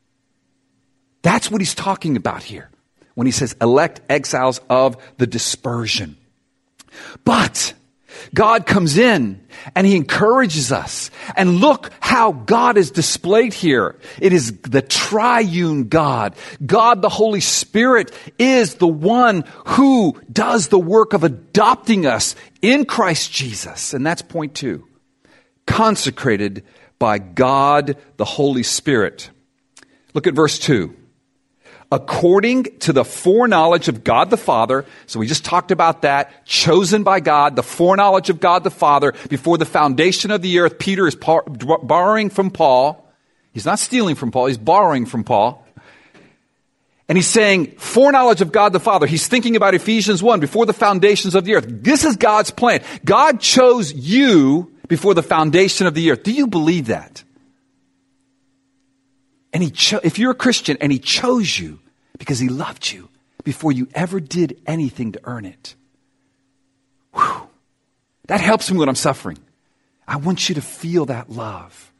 That's 1.22 1.50
what 1.50 1.60
he's 1.60 1.74
talking 1.74 2.16
about 2.16 2.42
here 2.42 2.71
when 3.14 3.27
he 3.27 3.31
says 3.31 3.57
elect 3.61 4.01
exiles 4.09 4.61
of 4.68 4.96
the 5.18 5.27
dispersion. 5.27 6.16
But 7.25 7.75
God 8.35 8.66
comes 8.66 8.98
in 8.98 9.40
and 9.75 9.87
he 9.87 9.96
encourages 9.96 10.72
us. 10.72 11.11
And 11.37 11.57
look 11.57 11.90
how 12.01 12.33
God 12.33 12.77
is 12.77 12.90
displayed 12.90 13.53
here. 13.53 13.96
It 14.20 14.33
is 14.33 14.59
the 14.61 14.83
triune 14.83 15.88
God. 15.88 16.35
God 16.64 17.03
the 17.03 17.09
Holy 17.09 17.40
Spirit 17.40 18.12
is 18.38 18.77
the 18.77 18.88
one 18.88 19.44
who 19.66 20.20
does 20.31 20.68
the 20.68 20.79
work 20.79 21.12
of 21.12 21.25
adopting 21.25 22.07
us 22.07 22.35
in 22.61 22.85
Christ 22.85 23.33
Jesus. 23.33 23.94
And 23.94 24.07
that's 24.07 24.22
point 24.22 24.55
two. 24.55 24.87
Consecrated 25.66 26.64
by 26.98 27.18
God 27.18 27.96
the 28.16 28.25
Holy 28.25 28.62
Spirit. 28.62 29.31
Look 30.14 30.27
at 30.27 30.35
verse 30.35 30.59
two 30.59 30.96
according 31.92 32.64
to 32.78 32.92
the 32.92 33.05
foreknowledge 33.05 33.87
of 33.87 34.02
God 34.02 34.31
the 34.31 34.38
Father. 34.38 34.87
So 35.07 35.20
we 35.20 35.26
just 35.26 35.44
talked 35.44 35.70
about 35.70 36.02
that. 36.02 36.46
Chosen 36.46 37.02
by 37.02 37.20
God, 37.20 37.55
the 37.55 37.62
foreknowledge 37.62 38.31
of 38.31 38.40
God 38.40 38.64
the 38.64 38.70
Father 38.70 39.12
before 39.28 39.59
the 39.59 39.66
foundation 39.66 40.31
of 40.31 40.40
the 40.40 40.59
earth. 40.59 40.78
Peter 40.78 41.07
is 41.07 41.14
par- 41.14 41.44
borrowing 41.44 42.31
from 42.31 42.50
Paul. 42.50 43.07
He's 43.52 43.66
not 43.66 43.78
stealing 43.78 44.14
from 44.14 44.31
Paul, 44.31 44.46
he's 44.46 44.59
borrowing 44.59 45.05
from 45.05 45.22
Paul. 45.22 45.64
And 47.09 47.18
he's 47.18 47.26
saying, 47.26 47.72
foreknowledge 47.76 48.40
of 48.40 48.52
God 48.52 48.72
the 48.72 48.81
Father. 48.81 49.07
He's 49.07 49.28
thinking 49.28 49.55
about 49.55 49.74
Ephesians 49.74 50.22
1, 50.22 50.40
before 50.40 50.64
the 50.64 50.72
foundations 50.72 51.35
of 51.35 51.44
the 51.44 51.57
earth. 51.57 51.66
This 51.68 52.05
is 52.05 52.16
God's 52.16 52.50
plan. 52.50 52.83
God 53.05 53.38
chose 53.38 53.92
you 53.92 54.72
before 54.88 55.12
the 55.12 55.22
foundation 55.22 55.87
of 55.87 55.92
the 55.92 56.11
earth. 56.11 56.22
Do 56.22 56.33
you 56.33 56.46
believe 56.46 56.87
that? 56.87 57.22
And 59.52 59.62
he 59.62 59.70
cho- 59.70 60.00
if 60.02 60.18
you're 60.18 60.30
a 60.30 60.36
Christian 60.36 60.76
and 60.80 60.90
he 60.90 60.98
chose 60.98 61.58
you 61.58 61.80
because 62.18 62.38
he 62.38 62.48
loved 62.48 62.90
you 62.90 63.08
before 63.44 63.72
you 63.72 63.88
ever 63.94 64.20
did 64.20 64.60
anything 64.66 65.12
to 65.12 65.20
earn 65.24 65.44
it. 65.44 65.74
Whew. 67.14 67.48
That 68.26 68.40
helps 68.40 68.70
me 68.70 68.78
when 68.78 68.88
I'm 68.88 68.94
suffering. 68.94 69.38
I 70.06 70.16
want 70.16 70.48
you 70.48 70.54
to 70.54 70.62
feel 70.62 71.06
that 71.06 71.30
love. 71.30 71.92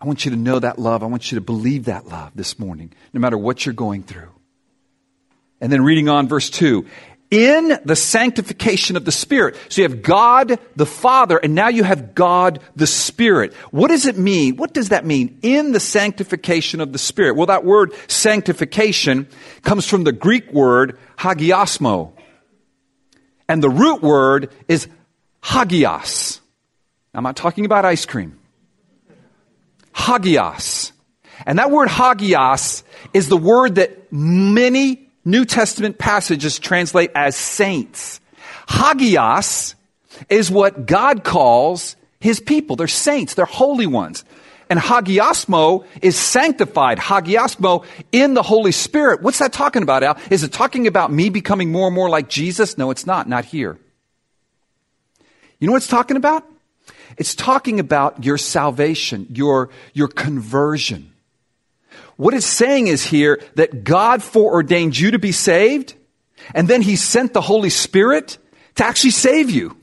I 0.00 0.06
want 0.06 0.24
you 0.24 0.30
to 0.30 0.36
know 0.36 0.58
that 0.58 0.78
love. 0.78 1.02
I 1.02 1.06
want 1.06 1.32
you 1.32 1.36
to 1.36 1.40
believe 1.40 1.86
that 1.86 2.06
love 2.06 2.32
this 2.34 2.58
morning, 2.58 2.92
no 3.12 3.20
matter 3.20 3.36
what 3.36 3.66
you're 3.66 3.72
going 3.72 4.02
through. 4.02 4.30
And 5.60 5.72
then 5.72 5.82
reading 5.82 6.08
on 6.08 6.28
verse 6.28 6.50
2 6.50 6.86
in 7.30 7.78
the 7.84 7.96
sanctification 7.96 8.96
of 8.96 9.04
the 9.04 9.12
Spirit. 9.12 9.56
So 9.68 9.82
you 9.82 9.88
have 9.88 10.02
God 10.02 10.58
the 10.76 10.86
Father, 10.86 11.36
and 11.36 11.54
now 11.54 11.68
you 11.68 11.84
have 11.84 12.14
God 12.14 12.60
the 12.74 12.86
Spirit. 12.86 13.52
What 13.70 13.88
does 13.88 14.06
it 14.06 14.16
mean? 14.16 14.56
What 14.56 14.72
does 14.72 14.88
that 14.88 15.04
mean? 15.04 15.38
In 15.42 15.72
the 15.72 15.80
sanctification 15.80 16.80
of 16.80 16.92
the 16.92 16.98
Spirit. 16.98 17.36
Well, 17.36 17.46
that 17.46 17.64
word 17.64 17.92
sanctification 18.06 19.28
comes 19.62 19.86
from 19.86 20.04
the 20.04 20.12
Greek 20.12 20.52
word 20.52 20.98
hagiasmo. 21.18 22.12
And 23.48 23.62
the 23.62 23.70
root 23.70 24.02
word 24.02 24.52
is 24.66 24.88
hagios. 25.42 26.40
I'm 27.14 27.24
not 27.24 27.36
talking 27.36 27.64
about 27.64 27.84
ice 27.84 28.06
cream. 28.06 28.38
Hagios. 29.94 30.92
And 31.46 31.58
that 31.58 31.70
word 31.70 31.88
hagios 31.88 32.84
is 33.12 33.28
the 33.28 33.36
word 33.36 33.76
that 33.76 34.12
many 34.12 35.07
New 35.28 35.44
Testament 35.44 35.98
passages 35.98 36.58
translate 36.58 37.10
as 37.14 37.36
saints. 37.36 38.18
Hagios 38.66 39.74
is 40.30 40.50
what 40.50 40.86
God 40.86 41.22
calls 41.22 41.96
his 42.18 42.40
people. 42.40 42.76
They're 42.76 42.88
saints, 42.88 43.34
they're 43.34 43.44
holy 43.44 43.86
ones. 43.86 44.24
And 44.70 44.80
hagiosmo 44.80 45.84
is 46.00 46.16
sanctified. 46.16 46.98
Hagiosmo 46.98 47.84
in 48.10 48.32
the 48.32 48.42
Holy 48.42 48.72
Spirit. 48.72 49.22
What's 49.22 49.38
that 49.38 49.52
talking 49.52 49.82
about, 49.82 50.02
Al? 50.02 50.18
Is 50.30 50.44
it 50.44 50.52
talking 50.52 50.86
about 50.86 51.12
me 51.12 51.28
becoming 51.28 51.72
more 51.72 51.88
and 51.88 51.94
more 51.94 52.08
like 52.08 52.28
Jesus? 52.30 52.78
No, 52.78 52.90
it's 52.90 53.06
not. 53.06 53.28
Not 53.28 53.44
here. 53.44 53.78
You 55.58 55.66
know 55.66 55.72
what 55.72 55.78
it's 55.78 55.88
talking 55.88 56.16
about? 56.16 56.44
It's 57.18 57.34
talking 57.34 57.80
about 57.80 58.24
your 58.24 58.38
salvation, 58.38 59.26
your, 59.30 59.68
your 59.92 60.08
conversion. 60.08 61.12
What 62.18 62.34
it's 62.34 62.44
saying 62.44 62.88
is 62.88 63.04
here 63.04 63.40
that 63.54 63.84
God 63.84 64.24
foreordained 64.24 64.98
you 64.98 65.12
to 65.12 65.20
be 65.20 65.30
saved, 65.30 65.94
and 66.52 66.66
then 66.66 66.82
He 66.82 66.96
sent 66.96 67.32
the 67.32 67.40
Holy 67.40 67.70
Spirit 67.70 68.38
to 68.74 68.84
actually 68.84 69.12
save 69.12 69.50
you. 69.50 69.76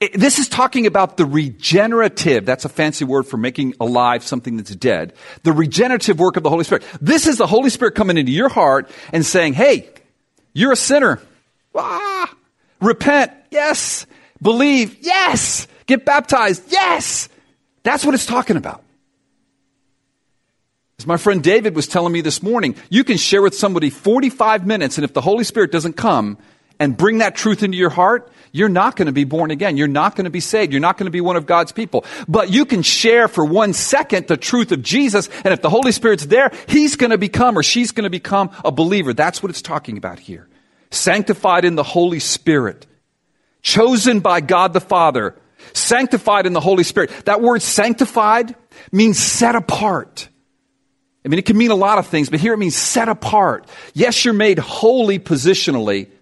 It, 0.00 0.14
this 0.14 0.38
is 0.38 0.48
talking 0.48 0.86
about 0.86 1.18
the 1.18 1.26
regenerative, 1.26 2.46
that's 2.46 2.64
a 2.64 2.70
fancy 2.70 3.04
word 3.04 3.26
for 3.26 3.36
making 3.36 3.74
alive 3.78 4.22
something 4.22 4.56
that's 4.56 4.74
dead. 4.74 5.12
The 5.42 5.52
regenerative 5.52 6.18
work 6.18 6.38
of 6.38 6.44
the 6.44 6.50
Holy 6.50 6.64
Spirit. 6.64 6.84
This 6.98 7.26
is 7.26 7.36
the 7.36 7.46
Holy 7.46 7.68
Spirit 7.68 7.94
coming 7.94 8.16
into 8.16 8.32
your 8.32 8.48
heart 8.48 8.88
and 9.12 9.26
saying, 9.26 9.52
hey, 9.52 9.90
you're 10.54 10.72
a 10.72 10.76
sinner. 10.76 11.20
Ah, 11.74 12.34
repent. 12.80 13.32
Yes. 13.50 14.06
Believe. 14.40 14.96
Yes. 15.02 15.68
Get 15.84 16.06
baptized. 16.06 16.72
Yes. 16.72 17.28
That's 17.82 18.02
what 18.02 18.14
it's 18.14 18.26
talking 18.26 18.56
about. 18.56 18.82
As 20.98 21.06
my 21.06 21.16
friend 21.16 21.40
David 21.40 21.76
was 21.76 21.86
telling 21.86 22.12
me 22.12 22.22
this 22.22 22.42
morning, 22.42 22.74
you 22.90 23.04
can 23.04 23.18
share 23.18 23.40
with 23.40 23.54
somebody 23.54 23.88
45 23.88 24.66
minutes, 24.66 24.98
and 24.98 25.04
if 25.04 25.12
the 25.12 25.20
Holy 25.20 25.44
Spirit 25.44 25.70
doesn't 25.70 25.92
come 25.92 26.38
and 26.80 26.96
bring 26.96 27.18
that 27.18 27.36
truth 27.36 27.62
into 27.62 27.76
your 27.76 27.90
heart, 27.90 28.32
you're 28.50 28.68
not 28.68 28.96
going 28.96 29.06
to 29.06 29.12
be 29.12 29.22
born 29.22 29.52
again. 29.52 29.76
You're 29.76 29.86
not 29.86 30.16
going 30.16 30.24
to 30.24 30.30
be 30.30 30.40
saved. 30.40 30.72
You're 30.72 30.80
not 30.80 30.98
going 30.98 31.06
to 31.06 31.12
be 31.12 31.20
one 31.20 31.36
of 31.36 31.46
God's 31.46 31.70
people. 31.70 32.04
But 32.26 32.50
you 32.50 32.64
can 32.64 32.82
share 32.82 33.28
for 33.28 33.44
one 33.44 33.74
second 33.74 34.26
the 34.26 34.36
truth 34.36 34.72
of 34.72 34.82
Jesus, 34.82 35.28
and 35.44 35.54
if 35.54 35.62
the 35.62 35.70
Holy 35.70 35.92
Spirit's 35.92 36.26
there, 36.26 36.50
He's 36.66 36.96
going 36.96 37.10
to 37.10 37.18
become 37.18 37.56
or 37.56 37.62
she's 37.62 37.92
going 37.92 38.02
to 38.02 38.10
become 38.10 38.50
a 38.64 38.72
believer. 38.72 39.14
That's 39.14 39.40
what 39.40 39.50
it's 39.50 39.62
talking 39.62 39.98
about 39.98 40.18
here. 40.18 40.48
Sanctified 40.90 41.64
in 41.64 41.76
the 41.76 41.84
Holy 41.84 42.18
Spirit. 42.18 42.88
Chosen 43.62 44.18
by 44.18 44.40
God 44.40 44.72
the 44.72 44.80
Father. 44.80 45.36
Sanctified 45.74 46.44
in 46.44 46.54
the 46.54 46.60
Holy 46.60 46.82
Spirit. 46.82 47.10
That 47.26 47.40
word 47.40 47.62
sanctified 47.62 48.56
means 48.90 49.20
set 49.20 49.54
apart. 49.54 50.28
I 51.24 51.28
mean, 51.28 51.38
it 51.38 51.46
can 51.46 51.58
mean 51.58 51.70
a 51.70 51.76
lot 51.76 51.98
of 51.98 52.06
things, 52.06 52.30
but 52.30 52.40
here 52.40 52.54
it 52.54 52.58
means 52.58 52.76
set 52.76 53.08
apart. 53.08 53.68
Yes, 53.92 54.24
you're 54.24 54.34
made 54.34 54.58
holy 54.58 55.18
positionally. 55.18 56.04
And 56.04 56.14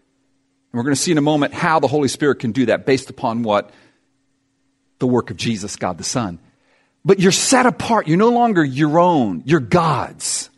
we're 0.73 0.83
going 0.83 0.95
to 0.95 1.01
see 1.01 1.13
in 1.13 1.19
a 1.19 1.23
moment 1.23 1.55
how 1.55 1.81
the 1.81 1.87
Holy 1.87 2.09
Spirit 2.09 2.37
can 2.39 2.53
do 2.53 2.67
that 2.67 2.87
based 2.87 3.11
upon 3.11 3.43
what? 3.43 3.71
The 4.99 5.07
work 5.07 5.31
of 5.31 5.37
Jesus, 5.37 5.77
God 5.77 5.99
the 5.99 6.05
Son. 6.05 6.39
But 7.05 7.21
you're 7.21 7.33
set 7.33 7.67
apart. 7.67 8.09
You're 8.09 8.17
no 8.17 8.31
longer 8.31 8.65
your 8.65 8.99
own. 8.99 9.43
You're 9.45 9.61
God's. 9.61 10.51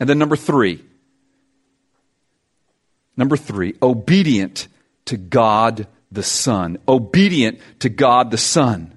And 0.00 0.08
then 0.08 0.18
number 0.18 0.36
three. 0.36 0.82
Number 3.16 3.36
three, 3.36 3.74
obedient 3.82 4.68
to 5.06 5.16
God 5.16 5.86
the 6.12 6.22
Son. 6.22 6.78
Obedient 6.86 7.60
to 7.80 7.88
God 7.88 8.30
the 8.30 8.38
Son 8.38 8.95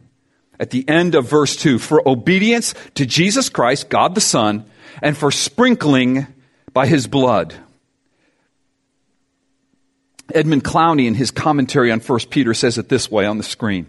at 0.60 0.72
the 0.72 0.88
end 0.88 1.16
of 1.16 1.30
verse 1.30 1.56
2 1.56 1.80
for 1.80 2.08
obedience 2.08 2.74
to 2.96 3.06
Jesus 3.06 3.50
Christ, 3.50 3.90
God 3.90 4.16
the 4.16 4.22
Son, 4.22 4.66
and 5.02 5.18
for 5.18 5.32
sprinkling 5.32 6.28
by 6.74 6.88
his 6.88 7.08
blood. 7.08 7.56
Edmund 10.34 10.64
Clowney, 10.64 11.08
in 11.08 11.16
his 11.16 11.32
commentary 11.32 11.92
on 11.92 12.00
1 12.00 12.20
Peter, 12.30 12.54
says 12.54 12.78
it 12.78 12.90
this 12.90 13.10
way 13.10 13.26
on 13.26 13.38
the 13.38 13.44
screen 13.44 13.88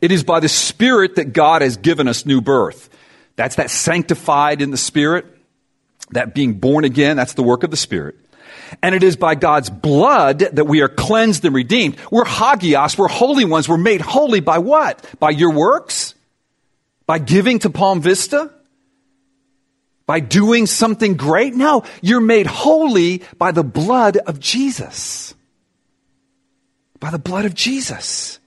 It 0.00 0.10
is 0.10 0.24
by 0.24 0.40
the 0.40 0.48
Spirit 0.48 1.16
that 1.16 1.32
God 1.32 1.62
has 1.62 1.76
given 1.76 2.08
us 2.08 2.26
new 2.26 2.40
birth. 2.40 2.88
That's 3.36 3.56
that 3.56 3.70
sanctified 3.70 4.62
in 4.62 4.70
the 4.70 4.76
Spirit, 4.76 5.26
that 6.10 6.34
being 6.34 6.54
born 6.54 6.84
again, 6.84 7.16
that's 7.16 7.34
the 7.34 7.42
work 7.42 7.62
of 7.62 7.70
the 7.70 7.76
Spirit. 7.76 8.16
And 8.82 8.94
it 8.94 9.02
is 9.02 9.16
by 9.16 9.34
God's 9.34 9.70
blood 9.70 10.40
that 10.40 10.66
we 10.66 10.80
are 10.82 10.88
cleansed 10.88 11.44
and 11.44 11.54
redeemed. 11.54 11.96
We're 12.10 12.24
hagios, 12.24 12.98
we're 12.98 13.08
holy 13.08 13.44
ones. 13.44 13.68
We're 13.68 13.76
made 13.76 14.00
holy 14.00 14.40
by 14.40 14.58
what? 14.58 15.04
By 15.18 15.30
your 15.30 15.52
works? 15.52 16.14
By 17.06 17.18
giving 17.18 17.58
to 17.60 17.70
Palm 17.70 18.00
Vista? 18.00 18.50
By 20.06 20.20
doing 20.20 20.66
something 20.66 21.16
great? 21.16 21.54
No, 21.54 21.84
you're 22.00 22.20
made 22.20 22.46
holy 22.46 23.22
by 23.38 23.52
the 23.52 23.64
blood 23.64 24.16
of 24.16 24.38
Jesus. 24.38 25.34
By 27.00 27.10
the 27.10 27.18
blood 27.18 27.44
of 27.44 27.54
Jesus. 27.54 28.38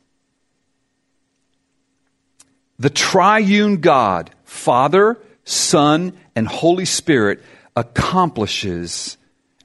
The 2.79 2.89
triune 2.89 3.81
God, 3.81 4.31
Father, 4.45 5.17
Son, 5.43 6.17
and 6.33 6.47
Holy 6.47 6.85
Spirit 6.85 7.43
accomplishes 7.75 9.17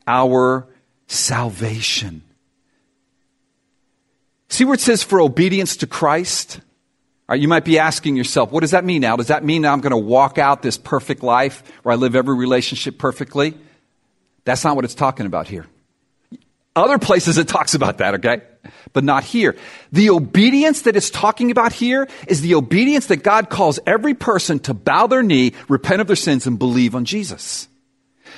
our 0.07 0.67
salvation. 1.07 2.23
See 4.49 4.65
where 4.65 4.75
it 4.75 4.81
says 4.81 5.03
for 5.03 5.21
obedience 5.21 5.77
to 5.79 5.87
Christ? 5.87 6.61
You 7.33 7.49
might 7.49 7.65
be 7.65 7.79
asking 7.79 8.17
yourself, 8.17 8.53
what 8.53 8.61
does 8.61 8.73
that 8.73 8.85
mean 8.85 9.01
now? 9.01 9.17
Does 9.17 9.29
that 9.29 9.43
mean 9.43 9.65
I'm 9.65 9.81
going 9.81 9.93
to 9.93 9.97
walk 9.97 10.37
out 10.39 10.63
this 10.63 10.77
perfect 10.77 11.23
life 11.23 11.63
where 11.83 11.95
I 11.95 11.97
live 11.97 12.15
every 12.15 12.37
relationship 12.37 12.99
perfectly? 12.99 13.55
That's 14.45 14.63
not 14.63 14.77
what 14.77 14.85
it's 14.85 14.95
talking 14.95 15.25
about 15.25 15.49
here. 15.49 15.67
Other 16.77 16.99
places 16.99 17.39
it 17.39 17.49
talks 17.49 17.75
about 17.75 17.99
that, 17.99 18.15
okay? 18.17 18.43
But 18.93 19.05
not 19.05 19.25
here. 19.25 19.57
The 19.93 20.11
obedience 20.11 20.83
that 20.83 20.97
it's 20.97 21.09
talking 21.09 21.51
about 21.51 21.73
here 21.73 22.09
is 22.27 22.41
the 22.41 22.57
obedience 22.57 23.07
that 23.07 23.23
God 23.23 23.49
calls 23.49 23.79
every 23.87 24.15
person 24.15 24.59
to 24.61 24.75
bow 24.75 25.07
their 25.07 25.23
knee, 25.23 25.53
repent 25.69 26.01
of 26.01 26.09
their 26.09 26.17
sins, 26.17 26.47
and 26.47 26.59
believe 26.59 26.95
on 26.95 27.05
Jesus. 27.05 27.69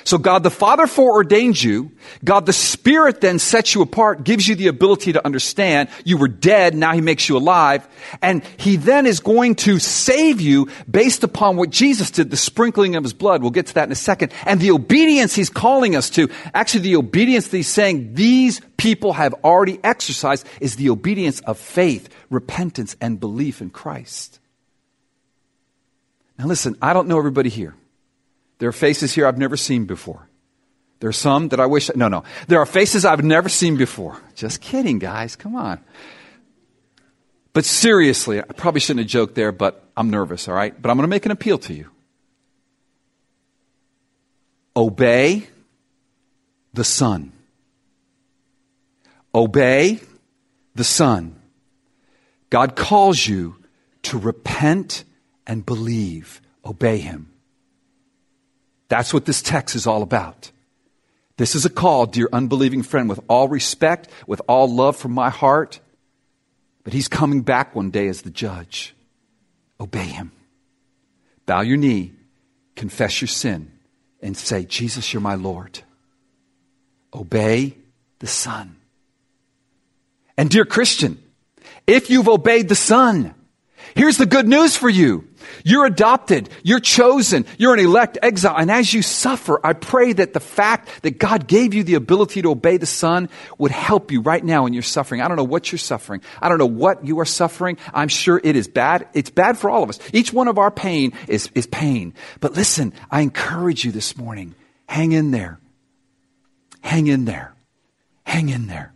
So 0.03 0.17
God 0.17 0.43
the 0.43 0.49
Father 0.49 0.85
foreordains 0.85 1.63
you. 1.63 1.91
God 2.23 2.45
the 2.45 2.53
Spirit 2.53 3.21
then 3.21 3.39
sets 3.39 3.75
you 3.75 3.81
apart, 3.81 4.23
gives 4.23 4.47
you 4.47 4.55
the 4.55 4.67
ability 4.67 5.13
to 5.13 5.25
understand 5.25 5.89
you 6.05 6.17
were 6.17 6.27
dead, 6.27 6.75
now 6.75 6.93
He 6.93 7.01
makes 7.01 7.27
you 7.27 7.37
alive. 7.37 7.87
And 8.21 8.43
He 8.57 8.75
then 8.75 9.05
is 9.05 9.19
going 9.19 9.55
to 9.55 9.79
save 9.79 10.41
you 10.41 10.69
based 10.89 11.23
upon 11.23 11.57
what 11.57 11.69
Jesus 11.69 12.11
did, 12.11 12.31
the 12.31 12.37
sprinkling 12.37 12.95
of 12.95 13.03
His 13.03 13.13
blood. 13.13 13.41
We'll 13.41 13.51
get 13.51 13.67
to 13.67 13.73
that 13.75 13.87
in 13.87 13.91
a 13.91 13.95
second. 13.95 14.31
And 14.45 14.59
the 14.59 14.71
obedience 14.71 15.35
He's 15.35 15.49
calling 15.49 15.95
us 15.95 16.09
to, 16.11 16.29
actually 16.53 16.81
the 16.81 16.95
obedience 16.97 17.47
that 17.47 17.57
He's 17.57 17.67
saying 17.67 18.13
these 18.13 18.61
people 18.77 19.13
have 19.13 19.33
already 19.43 19.79
exercised 19.83 20.47
is 20.61 20.75
the 20.75 20.89
obedience 20.89 21.39
of 21.41 21.57
faith, 21.57 22.09
repentance, 22.29 22.95
and 23.01 23.19
belief 23.19 23.61
in 23.61 23.69
Christ. 23.69 24.39
Now 26.37 26.45
listen, 26.45 26.77
I 26.81 26.93
don't 26.93 27.07
know 27.07 27.17
everybody 27.17 27.49
here. 27.49 27.75
There 28.59 28.69
are 28.69 28.73
faces 28.73 29.13
here 29.13 29.27
I've 29.27 29.37
never 29.37 29.57
seen 29.57 29.85
before. 29.85 30.27
There 30.99 31.09
are 31.09 31.13
some 31.13 31.49
that 31.49 31.59
I 31.59 31.67
wish, 31.67 31.93
no, 31.95 32.07
no. 32.07 32.23
There 32.47 32.59
are 32.59 32.65
faces 32.65 33.05
I've 33.05 33.23
never 33.23 33.49
seen 33.49 33.77
before. 33.77 34.19
Just 34.35 34.61
kidding, 34.61 34.97
guys. 34.97 35.35
Come 35.35 35.55
on. 35.55 35.79
But 37.53 37.65
seriously, 37.65 38.39
I 38.39 38.45
probably 38.45 38.81
shouldn't 38.81 39.05
have 39.05 39.09
joked 39.09 39.35
there, 39.35 39.51
but 39.51 39.83
I'm 39.95 40.09
nervous, 40.09 40.47
all 40.47 40.55
right? 40.55 40.79
But 40.79 40.89
I'm 40.89 40.97
going 40.97 41.03
to 41.03 41.09
make 41.09 41.25
an 41.25 41.31
appeal 41.31 41.57
to 41.59 41.73
you. 41.73 41.89
Obey 44.75 45.47
the 46.73 46.83
Son. 46.83 47.31
Obey 49.33 49.99
the 50.75 50.83
Son. 50.83 51.35
God 52.49 52.75
calls 52.75 53.27
you 53.27 53.57
to 54.03 54.17
repent 54.17 55.03
and 55.45 55.65
believe. 55.65 56.41
Obey 56.63 56.99
Him. 56.99 57.31
That's 58.89 59.13
what 59.13 59.25
this 59.25 59.41
text 59.41 59.75
is 59.75 59.87
all 59.87 60.01
about. 60.01 60.51
This 61.37 61.55
is 61.55 61.65
a 61.65 61.69
call, 61.69 62.05
dear 62.05 62.29
unbelieving 62.33 62.83
friend, 62.83 63.07
with 63.07 63.19
all 63.27 63.47
respect, 63.47 64.09
with 64.25 64.41
all 64.47 64.73
love 64.73 64.95
from 64.97 65.11
my 65.11 65.29
heart. 65.29 65.79
But 66.83 66.93
he's 66.93 67.07
coming 67.07 67.41
back 67.41 67.75
one 67.75 67.91
day 67.91 68.07
as 68.07 68.21
the 68.21 68.31
judge. 68.31 68.95
Obey 69.79 70.05
him. 70.05 70.31
Bow 71.45 71.61
your 71.61 71.77
knee, 71.77 72.13
confess 72.75 73.21
your 73.21 73.27
sin, 73.27 73.71
and 74.21 74.35
say, 74.35 74.63
Jesus, 74.63 75.13
you're 75.13 75.21
my 75.21 75.35
Lord. 75.35 75.79
Obey 77.13 77.77
the 78.19 78.27
Son. 78.27 78.75
And 80.37 80.49
dear 80.49 80.65
Christian, 80.65 81.21
if 81.85 82.09
you've 82.09 82.27
obeyed 82.27 82.67
the 82.67 82.75
Son, 82.75 83.33
here's 83.97 84.17
the 84.17 84.25
good 84.25 84.47
news 84.47 84.75
for 84.75 84.89
you. 84.89 85.27
You're 85.63 85.85
adopted. 85.85 86.49
You're 86.63 86.79
chosen. 86.79 87.45
You're 87.57 87.73
an 87.73 87.79
elect 87.79 88.17
exile. 88.21 88.55
And 88.57 88.69
as 88.69 88.93
you 88.93 89.01
suffer, 89.01 89.59
I 89.65 89.73
pray 89.73 90.13
that 90.13 90.33
the 90.33 90.39
fact 90.39 91.03
that 91.03 91.17
God 91.19 91.47
gave 91.47 91.73
you 91.73 91.83
the 91.83 91.95
ability 91.95 92.41
to 92.41 92.51
obey 92.51 92.77
the 92.77 92.85
Son 92.85 93.29
would 93.57 93.71
help 93.71 94.11
you 94.11 94.21
right 94.21 94.43
now 94.43 94.65
in 94.65 94.73
your 94.73 94.83
suffering. 94.83 95.21
I 95.21 95.27
don't 95.27 95.37
know 95.37 95.43
what 95.43 95.71
you're 95.71 95.79
suffering. 95.79 96.21
I 96.41 96.49
don't 96.49 96.57
know 96.57 96.65
what 96.65 97.05
you 97.05 97.19
are 97.19 97.25
suffering. 97.25 97.77
I'm 97.93 98.07
sure 98.07 98.39
it 98.43 98.55
is 98.55 98.67
bad. 98.67 99.07
It's 99.13 99.29
bad 99.29 99.57
for 99.57 99.69
all 99.69 99.83
of 99.83 99.89
us. 99.89 99.99
Each 100.13 100.31
one 100.31 100.47
of 100.47 100.57
our 100.57 100.71
pain 100.71 101.13
is, 101.27 101.49
is 101.55 101.67
pain. 101.67 102.13
But 102.39 102.53
listen, 102.53 102.93
I 103.09 103.21
encourage 103.21 103.85
you 103.85 103.91
this 103.91 104.17
morning. 104.17 104.55
Hang 104.87 105.11
in 105.11 105.31
there. 105.31 105.59
Hang 106.81 107.07
in 107.07 107.25
there. 107.25 107.53
Hang 108.23 108.49
in 108.49 108.67
there. 108.67 108.93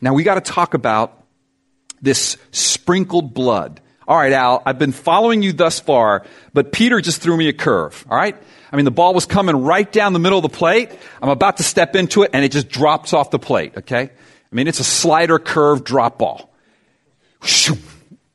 Now 0.00 0.12
we 0.12 0.22
got 0.22 0.34
to 0.34 0.40
talk 0.40 0.74
about 0.74 1.23
this 2.04 2.36
sprinkled 2.52 3.34
blood. 3.34 3.80
All 4.06 4.16
right, 4.16 4.32
Al, 4.32 4.62
I've 4.66 4.78
been 4.78 4.92
following 4.92 5.42
you 5.42 5.52
thus 5.52 5.80
far, 5.80 6.24
but 6.52 6.72
Peter 6.72 7.00
just 7.00 7.22
threw 7.22 7.36
me 7.36 7.48
a 7.48 7.52
curve. 7.52 8.06
All 8.10 8.16
right? 8.16 8.36
I 8.70 8.76
mean, 8.76 8.84
the 8.84 8.90
ball 8.90 9.14
was 9.14 9.24
coming 9.24 9.56
right 9.56 9.90
down 9.90 10.12
the 10.12 10.18
middle 10.18 10.38
of 10.38 10.42
the 10.42 10.56
plate. 10.56 10.90
I'm 11.22 11.30
about 11.30 11.56
to 11.56 11.62
step 11.62 11.96
into 11.96 12.22
it, 12.22 12.30
and 12.34 12.44
it 12.44 12.52
just 12.52 12.68
drops 12.68 13.12
off 13.12 13.30
the 13.30 13.38
plate, 13.38 13.76
okay? 13.78 14.02
I 14.02 14.54
mean, 14.54 14.68
it's 14.68 14.80
a 14.80 14.84
slider 14.84 15.38
curve 15.38 15.84
drop 15.84 16.18
ball. 16.18 16.52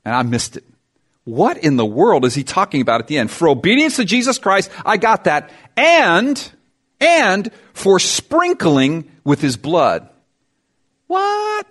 And 0.06 0.16
I 0.16 0.24
missed 0.24 0.58
it. 0.58 0.64
What 1.26 1.58
in 1.58 1.76
the 1.76 1.86
world 1.86 2.26
is 2.26 2.34
he 2.34 2.44
talking 2.44 2.82
about 2.82 3.02
at 3.02 3.08
the 3.08 3.18
end? 3.18 3.30
For 3.30 3.48
obedience 3.48 3.98
to 3.98 4.06
Jesus 4.06 4.40
Christ, 4.40 4.72
I 4.84 4.98
got 4.98 5.26
that. 5.26 5.52
And, 5.78 6.52
and 7.00 7.52
for 7.74 8.00
sprinkling 8.00 9.12
with 9.24 9.40
his 9.42 9.56
blood. 9.56 10.10
What? 11.06 11.68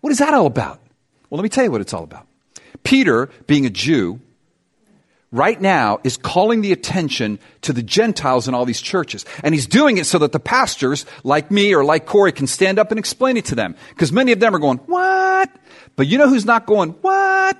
What 0.00 0.12
is 0.12 0.18
that 0.18 0.32
all 0.34 0.46
about? 0.46 0.81
Well, 1.32 1.38
let 1.38 1.44
me 1.44 1.48
tell 1.48 1.64
you 1.64 1.70
what 1.70 1.80
it's 1.80 1.94
all 1.94 2.04
about. 2.04 2.26
Peter, 2.82 3.30
being 3.46 3.64
a 3.64 3.70
Jew, 3.70 4.20
right 5.30 5.58
now 5.58 5.98
is 6.04 6.18
calling 6.18 6.60
the 6.60 6.72
attention 6.72 7.38
to 7.62 7.72
the 7.72 7.82
Gentiles 7.82 8.48
in 8.48 8.54
all 8.54 8.66
these 8.66 8.82
churches. 8.82 9.24
And 9.42 9.54
he's 9.54 9.66
doing 9.66 9.96
it 9.96 10.04
so 10.04 10.18
that 10.18 10.32
the 10.32 10.38
pastors, 10.38 11.06
like 11.24 11.50
me 11.50 11.74
or 11.74 11.86
like 11.86 12.04
Corey, 12.04 12.32
can 12.32 12.46
stand 12.46 12.78
up 12.78 12.90
and 12.90 12.98
explain 12.98 13.38
it 13.38 13.46
to 13.46 13.54
them. 13.54 13.76
Because 13.88 14.12
many 14.12 14.32
of 14.32 14.40
them 14.40 14.54
are 14.54 14.58
going, 14.58 14.76
What? 14.76 15.50
But 15.96 16.06
you 16.06 16.18
know 16.18 16.28
who's 16.28 16.44
not 16.44 16.66
going, 16.66 16.90
What? 17.00 17.56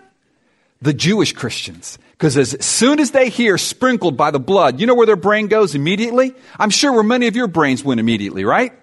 The 0.83 0.93
Jewish 0.93 1.33
Christians. 1.33 1.99
Because 2.11 2.37
as 2.37 2.55
soon 2.63 3.01
as 3.01 3.13
they 3.13 3.31
hear 3.31 3.57
sprinkled 3.57 4.19
by 4.19 4.33
the 4.33 4.39
blood, 4.39 4.81
you 4.81 4.87
know 4.87 4.95
where 4.95 5.07
their 5.07 5.17
brain 5.17 5.47
goes 5.47 5.75
immediately? 5.75 6.35
I'm 6.59 6.69
sure 6.69 6.93
where 6.93 7.03
many 7.03 7.27
of 7.27 7.37
your 7.37 7.47
brains 7.49 7.83
went 7.83 8.01
immediately, 8.01 8.45
right? 8.45 8.75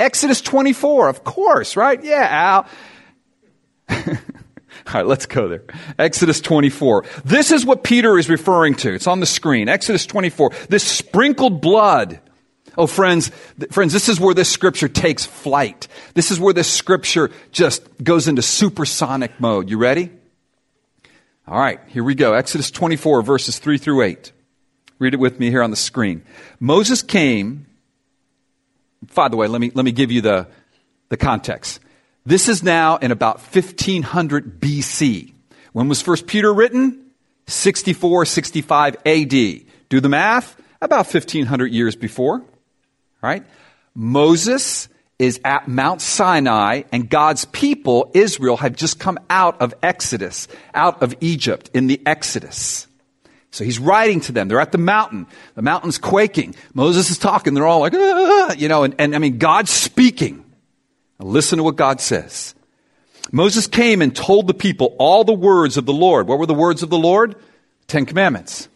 Exodus 0.00 0.40
24, 0.40 1.10
of 1.10 1.22
course, 1.22 1.76
right? 1.76 2.02
Yeah, 2.02 2.26
Al. 2.28 2.66
All 4.86 4.94
right, 4.94 5.06
let's 5.06 5.26
go 5.26 5.48
there. 5.48 5.62
Exodus 5.98 6.40
24. 6.40 7.04
This 7.24 7.50
is 7.50 7.64
what 7.64 7.84
Peter 7.84 8.18
is 8.18 8.28
referring 8.28 8.74
to. 8.76 8.92
It's 8.92 9.06
on 9.06 9.20
the 9.20 9.26
screen. 9.26 9.68
Exodus 9.68 10.06
24. 10.06 10.50
This 10.68 10.82
sprinkled 10.82 11.60
blood. 11.60 12.20
Oh, 12.76 12.86
friends, 12.86 13.30
th- 13.58 13.70
friends, 13.70 13.92
this 13.92 14.08
is 14.08 14.18
where 14.18 14.34
this 14.34 14.50
scripture 14.50 14.88
takes 14.88 15.26
flight. 15.26 15.88
This 16.14 16.30
is 16.30 16.40
where 16.40 16.54
this 16.54 16.70
scripture 16.70 17.30
just 17.52 17.82
goes 18.02 18.28
into 18.28 18.42
supersonic 18.42 19.38
mode. 19.38 19.68
You 19.68 19.78
ready? 19.78 20.10
All 21.46 21.58
right, 21.58 21.80
here 21.88 22.04
we 22.04 22.14
go. 22.14 22.32
Exodus 22.34 22.70
24, 22.70 23.22
verses 23.22 23.58
3 23.58 23.76
through 23.76 24.02
8. 24.02 24.32
Read 24.98 25.14
it 25.14 25.20
with 25.20 25.38
me 25.38 25.50
here 25.50 25.62
on 25.62 25.70
the 25.70 25.76
screen. 25.76 26.22
Moses 26.60 27.02
came. 27.02 27.66
By 29.14 29.28
the 29.28 29.36
way, 29.36 29.48
let 29.48 29.60
me, 29.60 29.70
let 29.74 29.84
me 29.84 29.92
give 29.92 30.10
you 30.10 30.20
the, 30.20 30.46
the 31.08 31.16
context. 31.16 31.80
This 32.24 32.48
is 32.48 32.62
now 32.62 32.96
in 32.98 33.10
about 33.10 33.40
1500 33.40 34.60
BC. 34.60 35.32
When 35.72 35.88
was 35.88 36.06
1 36.06 36.18
Peter 36.26 36.52
written? 36.52 37.10
64, 37.48 38.24
65 38.24 38.96
AD. 39.04 39.30
Do 39.88 40.00
the 40.00 40.08
math. 40.08 40.56
About 40.80 41.12
1500 41.12 41.72
years 41.72 41.96
before. 41.96 42.42
Right? 43.20 43.44
Moses 43.94 44.88
is 45.18 45.40
at 45.44 45.68
Mount 45.68 46.00
Sinai 46.00 46.82
and 46.92 47.08
God's 47.08 47.44
people, 47.46 48.10
Israel, 48.14 48.56
have 48.56 48.74
just 48.74 48.98
come 48.98 49.18
out 49.28 49.60
of 49.60 49.74
Exodus, 49.82 50.48
out 50.74 51.02
of 51.02 51.14
Egypt 51.20 51.70
in 51.74 51.86
the 51.86 52.00
Exodus. 52.06 52.86
So 53.50 53.64
he's 53.64 53.78
writing 53.78 54.20
to 54.22 54.32
them. 54.32 54.48
They're 54.48 54.60
at 54.60 54.72
the 54.72 54.78
mountain. 54.78 55.26
The 55.54 55.62
mountain's 55.62 55.98
quaking. 55.98 56.54
Moses 56.72 57.10
is 57.10 57.18
talking. 57.18 57.54
They're 57.54 57.66
all 57.66 57.80
like, 57.80 57.94
ah, 57.94 58.54
you 58.54 58.68
know, 58.68 58.84
and, 58.84 58.94
and 58.98 59.14
I 59.14 59.18
mean, 59.18 59.38
God's 59.38 59.70
speaking. 59.70 60.44
Listen 61.22 61.58
to 61.58 61.64
what 61.64 61.76
God 61.76 62.00
says. 62.00 62.54
Moses 63.30 63.66
came 63.66 64.02
and 64.02 64.14
told 64.14 64.46
the 64.46 64.54
people 64.54 64.96
all 64.98 65.24
the 65.24 65.32
words 65.32 65.76
of 65.76 65.86
the 65.86 65.92
Lord. 65.92 66.26
What 66.26 66.38
were 66.38 66.46
the 66.46 66.54
words 66.54 66.82
of 66.82 66.90
the 66.90 66.98
Lord? 66.98 67.36
Ten 67.86 68.04
Commandments. 68.04 68.68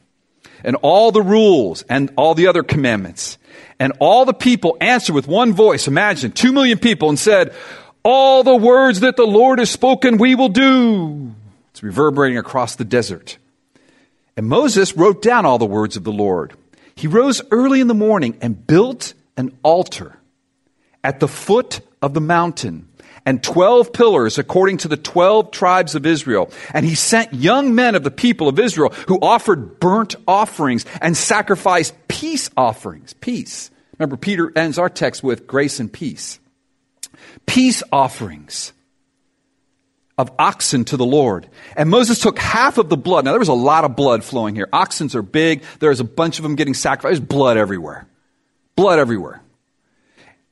And 0.64 0.76
all 0.76 1.12
the 1.12 1.22
rules 1.22 1.82
and 1.82 2.10
all 2.16 2.34
the 2.34 2.46
other 2.46 2.62
commandments. 2.62 3.38
And 3.78 3.92
all 3.98 4.24
the 4.24 4.32
people 4.32 4.76
answered 4.80 5.14
with 5.14 5.28
one 5.28 5.52
voice. 5.52 5.86
Imagine, 5.86 6.32
two 6.32 6.52
million 6.52 6.78
people 6.78 7.08
and 7.08 7.18
said, 7.18 7.54
all 8.02 8.42
the 8.42 8.56
words 8.56 9.00
that 9.00 9.16
the 9.16 9.26
Lord 9.26 9.58
has 9.58 9.70
spoken, 9.70 10.16
we 10.16 10.34
will 10.34 10.48
do. 10.48 11.34
It's 11.70 11.82
reverberating 11.82 12.38
across 12.38 12.76
the 12.76 12.84
desert. 12.84 13.36
And 14.36 14.46
Moses 14.46 14.96
wrote 14.96 15.22
down 15.22 15.44
all 15.44 15.58
the 15.58 15.66
words 15.66 15.96
of 15.96 16.04
the 16.04 16.12
Lord. 16.12 16.54
He 16.94 17.06
rose 17.06 17.42
early 17.50 17.80
in 17.80 17.88
the 17.88 17.94
morning 17.94 18.38
and 18.40 18.66
built 18.66 19.12
an 19.36 19.58
altar 19.62 20.18
at 21.04 21.20
the 21.20 21.28
foot 21.28 21.80
of 22.02 22.14
the 22.14 22.20
mountain 22.20 22.88
and 23.26 23.42
12 23.42 23.92
pillars 23.92 24.38
according 24.38 24.78
to 24.78 24.88
the 24.88 24.96
12 24.96 25.50
tribes 25.50 25.94
of 25.94 26.06
Israel. 26.06 26.50
And 26.72 26.86
he 26.86 26.94
sent 26.94 27.34
young 27.34 27.74
men 27.74 27.96
of 27.96 28.04
the 28.04 28.10
people 28.10 28.48
of 28.48 28.58
Israel 28.58 28.90
who 29.08 29.18
offered 29.20 29.80
burnt 29.80 30.14
offerings 30.26 30.86
and 31.02 31.16
sacrificed 31.16 31.94
peace 32.08 32.48
offerings. 32.56 33.12
Peace. 33.14 33.70
Remember, 33.98 34.16
Peter 34.16 34.52
ends 34.56 34.78
our 34.78 34.88
text 34.88 35.22
with 35.22 35.46
grace 35.46 35.80
and 35.80 35.92
peace. 35.92 36.38
Peace 37.46 37.82
offerings 37.92 38.72
of 40.16 40.30
oxen 40.38 40.84
to 40.86 40.96
the 40.96 41.04
Lord. 41.04 41.48
And 41.76 41.90
Moses 41.90 42.20
took 42.20 42.38
half 42.38 42.78
of 42.78 42.88
the 42.88 42.96
blood. 42.96 43.24
Now, 43.24 43.32
there 43.32 43.40
was 43.40 43.48
a 43.48 43.54
lot 43.54 43.84
of 43.84 43.96
blood 43.96 44.22
flowing 44.24 44.54
here. 44.54 44.68
Oxens 44.72 45.14
are 45.14 45.22
big. 45.22 45.62
There's 45.80 46.00
a 46.00 46.04
bunch 46.04 46.38
of 46.38 46.42
them 46.42 46.54
getting 46.54 46.74
sacrificed. 46.74 47.20
There's 47.20 47.28
blood 47.28 47.56
everywhere. 47.56 48.06
Blood 48.76 48.98
everywhere 48.98 49.42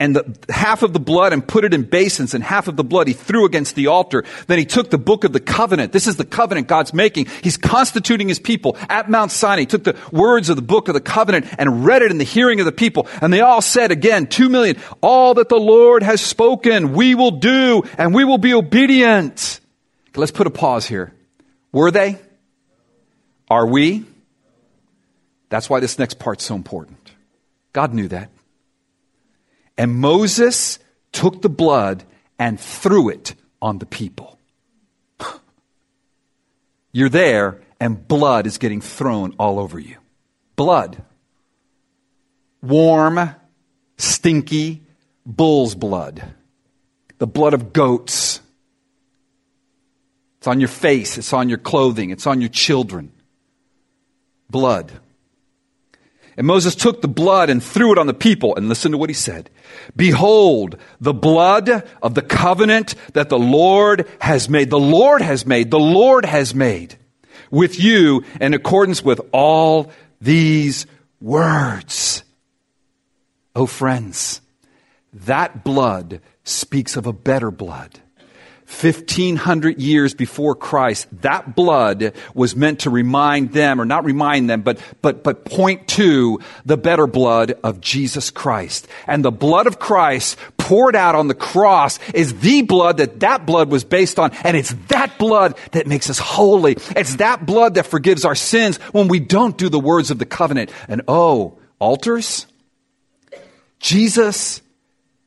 and 0.01 0.17
the, 0.17 0.53
half 0.53 0.83
of 0.83 0.93
the 0.93 1.01
blood 1.01 1.33
and 1.33 1.47
put 1.47 1.65
it 1.65 1.73
in 1.73 1.83
basins, 1.83 2.35
and 2.35 2.43
half 2.43 2.67
of 2.67 2.77
the 2.77 2.83
blood 2.83 3.07
he 3.07 3.13
threw 3.13 3.45
against 3.47 3.77
the 3.77 3.87
altar. 3.87 4.25
Then 4.49 4.59
he 4.59 4.65
took 4.65 4.91
the 4.91 4.99
book 4.99 5.23
of 5.25 5.33
the 5.33 5.41
covenant. 5.41 5.93
This 5.93 6.09
is 6.09 6.17
the 6.17 6.25
covenant 6.25 6.67
God's 6.67 6.93
making. 6.93 7.27
He's 7.43 7.57
constituting 7.57 8.29
his 8.29 8.41
people 8.41 8.77
at 8.89 9.09
Mount 9.09 9.31
Sinai. 9.31 9.61
He 9.61 9.67
took 9.67 9.85
the 9.85 9.97
words 10.11 10.49
of 10.49 10.57
the 10.57 10.63
book 10.63 10.89
of 10.89 10.95
the 10.95 11.01
covenant 11.01 11.47
and 11.59 11.87
read 11.87 12.03
it 12.03 12.11
in 12.11 12.19
the 12.19 12.25
hearing 12.25 12.59
of 12.59 12.67
the 12.67 12.73
people. 12.73 13.07
And 13.23 13.33
they 13.33 13.41
all 13.41 13.63
said 13.63 13.93
again, 13.93 14.27
two 14.27 14.49
million, 14.49 14.77
all 15.01 15.35
that 15.35 15.49
the 15.49 15.61
Lord 15.61 16.03
has 16.03 16.21
spoken, 16.21 16.93
we 16.93 17.15
will 17.15 17.33
do, 17.33 17.85
and 17.97 18.13
we 18.13 18.25
will 18.25 18.39
be 18.39 18.53
obedient. 18.53 19.61
Okay, 20.09 20.21
let's 20.21 20.33
put 20.33 20.49
a 20.49 20.51
pause 20.51 20.87
here. 20.87 21.15
Were 21.71 21.93
they? 21.93 22.19
Are 23.49 23.67
we? 23.67 24.05
That's 25.51 25.71
why 25.71 25.79
this 25.79 26.01
next 26.01 26.19
part's 26.19 26.45
so 26.45 26.57
important. 26.57 27.13
God 27.73 27.95
knew 27.95 28.09
that. 28.09 28.31
And 29.77 29.97
Moses 29.97 30.79
took 31.13 31.43
the 31.43 31.49
blood 31.49 32.05
and 32.39 32.59
threw 32.59 33.09
it 33.09 33.35
on 33.61 33.79
the 33.79 33.87
people. 33.87 34.39
You're 36.93 37.09
there, 37.09 37.61
and 37.81 38.07
blood 38.07 38.47
is 38.47 38.59
getting 38.59 38.81
thrown 38.81 39.35
all 39.39 39.59
over 39.59 39.79
you. 39.79 39.97
Blood. 40.57 41.03
Warm, 42.63 43.35
stinky, 43.99 44.83
bull's 45.27 45.75
blood. 45.75 46.35
The 47.19 47.27
blood 47.27 47.55
of 47.55 47.73
goats. 47.73 48.41
It's 50.39 50.47
on 50.47 50.61
your 50.61 50.69
face, 50.69 51.19
it's 51.19 51.33
on 51.33 51.49
your 51.49 51.59
clothing, 51.59 52.11
it's 52.11 52.27
on 52.27 52.41
your 52.41 52.51
children. 52.51 53.13
Blood. 54.51 54.93
And 56.37 56.47
Moses 56.47 56.75
took 56.75 57.01
the 57.01 57.09
blood 57.09 57.51
and 57.51 57.63
threw 57.63 57.93
it 57.93 57.99
on 57.99 58.07
the 58.07 58.15
people. 58.15 58.57
And 58.57 58.69
listen 58.69 58.93
to 58.93 58.99
what 58.99 59.11
he 59.11 59.15
said. 59.15 59.51
Behold, 59.95 60.77
the 61.01 61.15
blood 61.15 61.89
of 62.03 62.15
the 62.15 62.23
covenant 62.23 62.95
that 63.13 63.29
the 63.29 63.39
Lord 63.39 64.09
has 64.21 64.49
made. 64.49 64.71
The 64.71 64.79
Lord 64.79 65.23
has 65.23 65.47
made. 65.47 65.71
The 65.71 65.79
Lord 65.79 66.25
has 66.25 66.55
made 66.55 66.97
with 67.51 67.79
you 67.79 68.25
in 68.41 68.55
accordance 68.55 69.03
with 69.05 69.21
all 69.33 69.91
these 70.21 70.87
words. 71.21 72.25
Oh, 73.55 73.67
friends, 73.67 74.41
that 75.13 75.63
blood 75.63 76.21
speaks 76.43 76.97
of 76.97 77.07
a 77.07 77.13
better 77.13 77.51
blood 77.51 78.01
1500 78.67 79.81
years 79.81 80.15
before 80.15 80.55
Christ, 80.55 81.07
that 81.23 81.55
blood 81.55 82.15
was 82.35 82.57
meant 82.57 82.81
to 82.81 82.91
remind 82.91 83.53
them, 83.53 83.81
or 83.81 83.85
not 83.85 84.05
remind 84.05 84.49
them, 84.49 84.63
but, 84.63 84.79
but, 85.03 85.23
but 85.23 85.45
point 85.45 85.87
to 85.89 86.41
the 86.65 86.77
better 86.77 87.07
blood 87.07 87.53
of 87.63 87.81
Jesus 87.81 88.31
Christ. 88.31 88.89
And 89.07 89.25
the 89.25 89.31
blood 89.31 89.67
of 89.67 89.79
Christ 89.79 90.39
poured 90.57 90.97
out 90.97 91.15
on 91.15 91.29
the 91.29 91.35
cross 91.35 91.99
is 92.15 92.41
the 92.41 92.63
blood 92.63 92.97
that 92.97 93.21
that 93.21 93.45
blood 93.45 93.71
was 93.71 93.85
based 93.85 94.19
on. 94.19 94.33
And 94.45 94.57
it's 94.57 94.73
that 94.89 95.19
blood 95.19 95.59
that 95.73 95.87
makes 95.87 96.09
us 96.09 96.19
holy. 96.19 96.77
It's 96.97 97.17
that 97.17 97.45
blood 97.45 97.75
that 97.75 97.87
forgives 97.87 98.25
our 98.25 98.35
sins 98.35 98.79
when 98.93 99.09
we 99.09 99.21
don't 99.21 99.59
do 99.59 99.69
the 99.69 99.81
words 99.81 100.11
of 100.11 100.19
the 100.19 100.27
covenant. 100.27 100.73
And 100.89 101.03
oh, 101.07 101.59
altars? 101.79 102.47
Jesus 103.79 104.63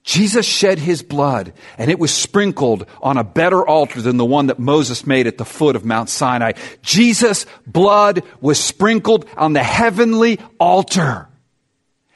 Jesus 0.08 0.46
shed 0.46 0.80
his 0.80 1.04
blood 1.04 1.52
and 1.78 1.92
it 1.92 2.00
was 2.00 2.14
sprinkled 2.14 2.86
on 3.02 3.18
a 3.18 3.26
better 3.26 3.68
altar 3.68 4.02
than 4.02 4.16
the 4.16 4.24
one 4.24 4.48
that 4.48 4.58
Moses 4.58 5.06
made 5.06 5.28
at 5.28 5.38
the 5.38 5.44
foot 5.44 5.76
of 5.76 5.84
Mount 5.84 6.10
Sinai. 6.10 6.54
Jesus' 6.82 7.46
blood 7.66 8.24
was 8.40 8.58
sprinkled 8.58 9.26
on 9.36 9.52
the 9.52 9.62
heavenly 9.62 10.40
altar 10.62 11.28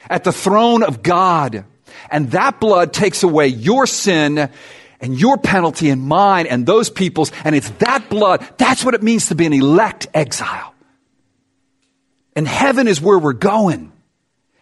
at 0.08 0.24
the 0.24 0.32
throne 0.32 0.82
of 0.82 1.02
God. 1.02 1.66
And 2.10 2.30
that 2.30 2.60
blood 2.60 2.94
takes 2.94 3.24
away 3.24 3.48
your 3.48 3.86
sin 3.86 4.48
and 4.98 5.20
your 5.20 5.36
penalty 5.36 5.90
and 5.90 6.00
mine 6.00 6.46
and 6.46 6.64
those 6.64 6.88
people's. 6.88 7.30
And 7.44 7.54
it's 7.54 7.68
that 7.80 8.08
blood. 8.08 8.40
That's 8.56 8.86
what 8.86 8.94
it 8.94 9.02
means 9.02 9.26
to 9.26 9.34
be 9.34 9.44
an 9.44 9.52
elect 9.52 10.06
exile. 10.14 10.74
And 12.34 12.48
heaven 12.48 12.88
is 12.88 13.02
where 13.02 13.18
we're 13.18 13.34
going. 13.34 13.91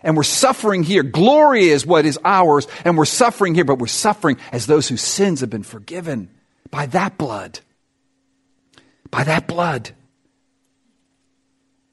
And 0.02 0.16
we're 0.16 0.22
suffering 0.22 0.82
here. 0.82 1.02
Glory 1.02 1.68
is 1.68 1.84
what 1.84 2.06
is 2.06 2.18
ours, 2.24 2.66
and 2.84 2.96
we're 2.96 3.04
suffering 3.04 3.54
here, 3.54 3.64
but 3.64 3.78
we're 3.78 3.86
suffering 3.86 4.38
as 4.52 4.66
those 4.66 4.88
whose 4.88 5.02
sins 5.02 5.40
have 5.40 5.50
been 5.50 5.62
forgiven 5.62 6.30
by 6.70 6.86
that 6.86 7.18
blood. 7.18 7.60
By 9.10 9.24
that 9.24 9.46
blood. 9.46 9.90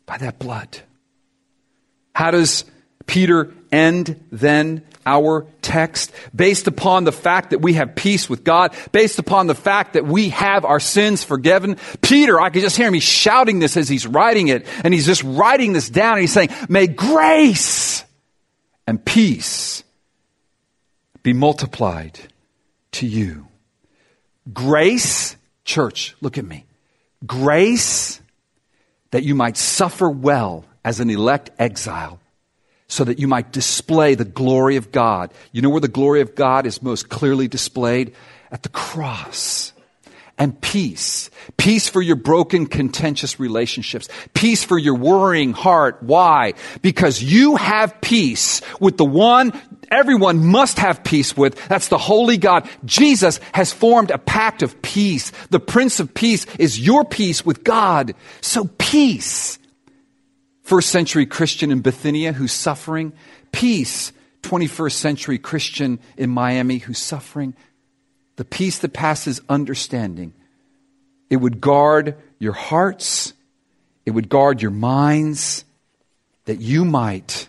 By 0.06 0.18
that 0.20 0.40
blood. 0.40 0.80
How 2.16 2.32
does 2.32 2.66
Peter 3.06 3.54
end 3.72 4.24
then 4.32 4.84
our 5.08 5.48
text 5.62 6.12
based 6.36 6.68
upon 6.68 7.06
the 7.06 7.12
fact 7.12 7.52
that 7.52 7.60
we 7.60 7.74
have 7.74 7.96
peace 7.96 8.30
with 8.30 8.44
God, 8.44 8.76
based 8.92 9.18
upon 9.18 9.48
the 9.48 9.56
fact 9.56 9.94
that 9.94 10.06
we 10.06 10.30
have 10.30 10.66
our 10.66 10.82
sins 10.82 11.24
forgiven. 11.24 11.78
Peter, 12.02 12.40
I 12.40 12.50
can 12.50 12.62
just 12.62 12.76
hear 12.76 12.88
him, 12.88 12.94
he's 12.94 13.04
shouting 13.04 13.60
this 13.60 13.78
as 13.78 13.88
he's 13.88 14.06
writing 14.06 14.50
it, 14.50 14.68
and 14.84 14.94
he's 14.94 15.06
just 15.06 15.24
writing 15.24 15.74
this 15.74 15.90
down, 15.90 16.14
and 16.14 16.22
he's 16.22 16.34
saying, 16.34 16.50
May 16.68 16.88
grace 16.88 18.04
and 18.86 19.04
peace 19.04 19.84
be 21.24 21.34
multiplied 21.34 22.20
to 22.92 23.08
you. 23.08 23.48
Grace, 24.54 25.36
church, 25.64 26.16
look 26.22 26.38
at 26.38 26.46
me. 26.46 26.66
Grace 27.26 28.22
that 29.12 29.24
you 29.24 29.36
might 29.36 29.58
suffer 29.58 30.10
well 30.10 30.66
as 30.84 31.00
an 31.00 31.10
elect 31.10 31.50
exile 31.58 32.20
so 32.88 33.04
that 33.04 33.20
you 33.20 33.28
might 33.28 33.52
display 33.52 34.16
the 34.16 34.26
glory 34.26 34.78
of 34.78 34.92
God. 34.92 35.34
You 35.52 35.62
know 35.62 35.70
where 35.70 35.82
the 35.82 35.88
glory 35.88 36.22
of 36.22 36.36
God 36.36 36.66
is 36.66 36.82
most 36.82 37.10
clearly 37.10 37.48
displayed? 37.48 38.16
At 38.52 38.64
the 38.64 38.70
cross. 38.70 39.74
And 40.38 40.60
peace. 40.62 41.30
Peace 41.58 41.90
for 41.90 42.02
your 42.02 42.16
broken, 42.16 42.68
contentious 42.68 43.40
relationships. 43.40 44.08
Peace 44.34 44.64
for 44.64 44.78
your 44.78 44.94
worrying 44.96 45.52
heart. 45.52 45.98
Why? 46.02 46.54
Because 46.82 47.22
you 47.22 47.56
have 47.56 48.00
peace 48.02 48.62
with 48.80 48.98
the 48.98 49.06
one 49.06 49.52
everyone 49.92 50.46
must 50.46 50.80
have 50.80 51.04
peace 51.04 51.36
with. 51.36 51.56
That's 51.68 51.88
the 51.88 51.98
holy 51.98 52.38
God. 52.38 52.70
Jesus 52.86 53.40
has 53.54 53.72
formed 53.72 54.12
a 54.12 54.18
pact 54.18 54.62
of 54.62 54.82
peace. 54.82 55.32
The 55.50 55.60
Prince 55.60 56.00
of 56.00 56.14
Peace 56.14 56.46
is 56.60 56.80
your 56.80 57.06
peace 57.06 57.46
with 57.46 57.64
God. 57.64 58.14
So 58.42 58.70
peace 58.78 59.60
first 60.68 60.90
century 60.90 61.26
Christian 61.26 61.72
in 61.72 61.80
Bithynia 61.80 62.34
who's 62.34 62.52
suffering. 62.52 63.14
Peace, 63.54 64.12
21st 64.42 64.92
century 64.92 65.38
Christian 65.40 65.98
in 66.18 66.30
Miami 66.30 66.80
who's 66.80 66.98
suffering. 66.98 67.56
The 68.36 68.44
peace 68.44 68.80
that 68.80 68.92
passes 68.92 69.40
understanding. 69.48 70.34
It 71.30 71.38
would 71.38 71.62
guard 71.62 72.18
your 72.38 72.52
hearts, 72.52 73.34
it 74.06 74.12
would 74.12 74.28
guard 74.28 74.62
your 74.62 74.72
minds, 74.72 75.64
that 76.46 76.60
you 76.60 76.84
might 76.84 77.48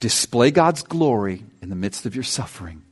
display 0.00 0.50
God's 0.50 0.82
glory 0.82 1.44
in 1.62 1.70
the 1.70 1.76
midst 1.76 2.04
of 2.04 2.16
your 2.16 2.24
suffering 2.24 2.82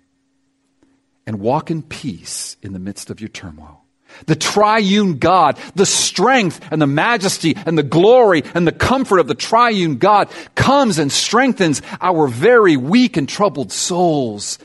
and 1.26 1.40
walk 1.40 1.68
in 1.68 1.82
peace 1.82 2.56
in 2.62 2.72
the 2.72 2.78
midst 2.78 3.10
of 3.10 3.20
your 3.20 3.28
turmoil. 3.28 3.83
The 4.26 4.36
triune 4.36 5.18
God, 5.18 5.58
the 5.74 5.86
strength 5.86 6.60
and 6.70 6.80
the 6.80 6.86
majesty 6.86 7.56
and 7.66 7.76
the 7.76 7.82
glory 7.82 8.42
and 8.54 8.66
the 8.66 8.72
comfort 8.72 9.18
of 9.18 9.28
the 9.28 9.34
triune 9.34 9.96
God 9.96 10.28
comes 10.54 10.98
and 10.98 11.10
strengthens 11.10 11.82
our 12.00 12.26
very 12.26 12.76
weak 12.76 13.16
and 13.16 13.28
troubled 13.28 13.72
souls. 13.72 14.58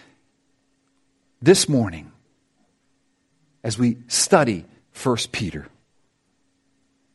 This 1.42 1.70
morning, 1.70 2.12
as 3.64 3.78
we 3.78 3.98
study 4.08 4.66
1 5.02 5.18
Peter. 5.32 5.68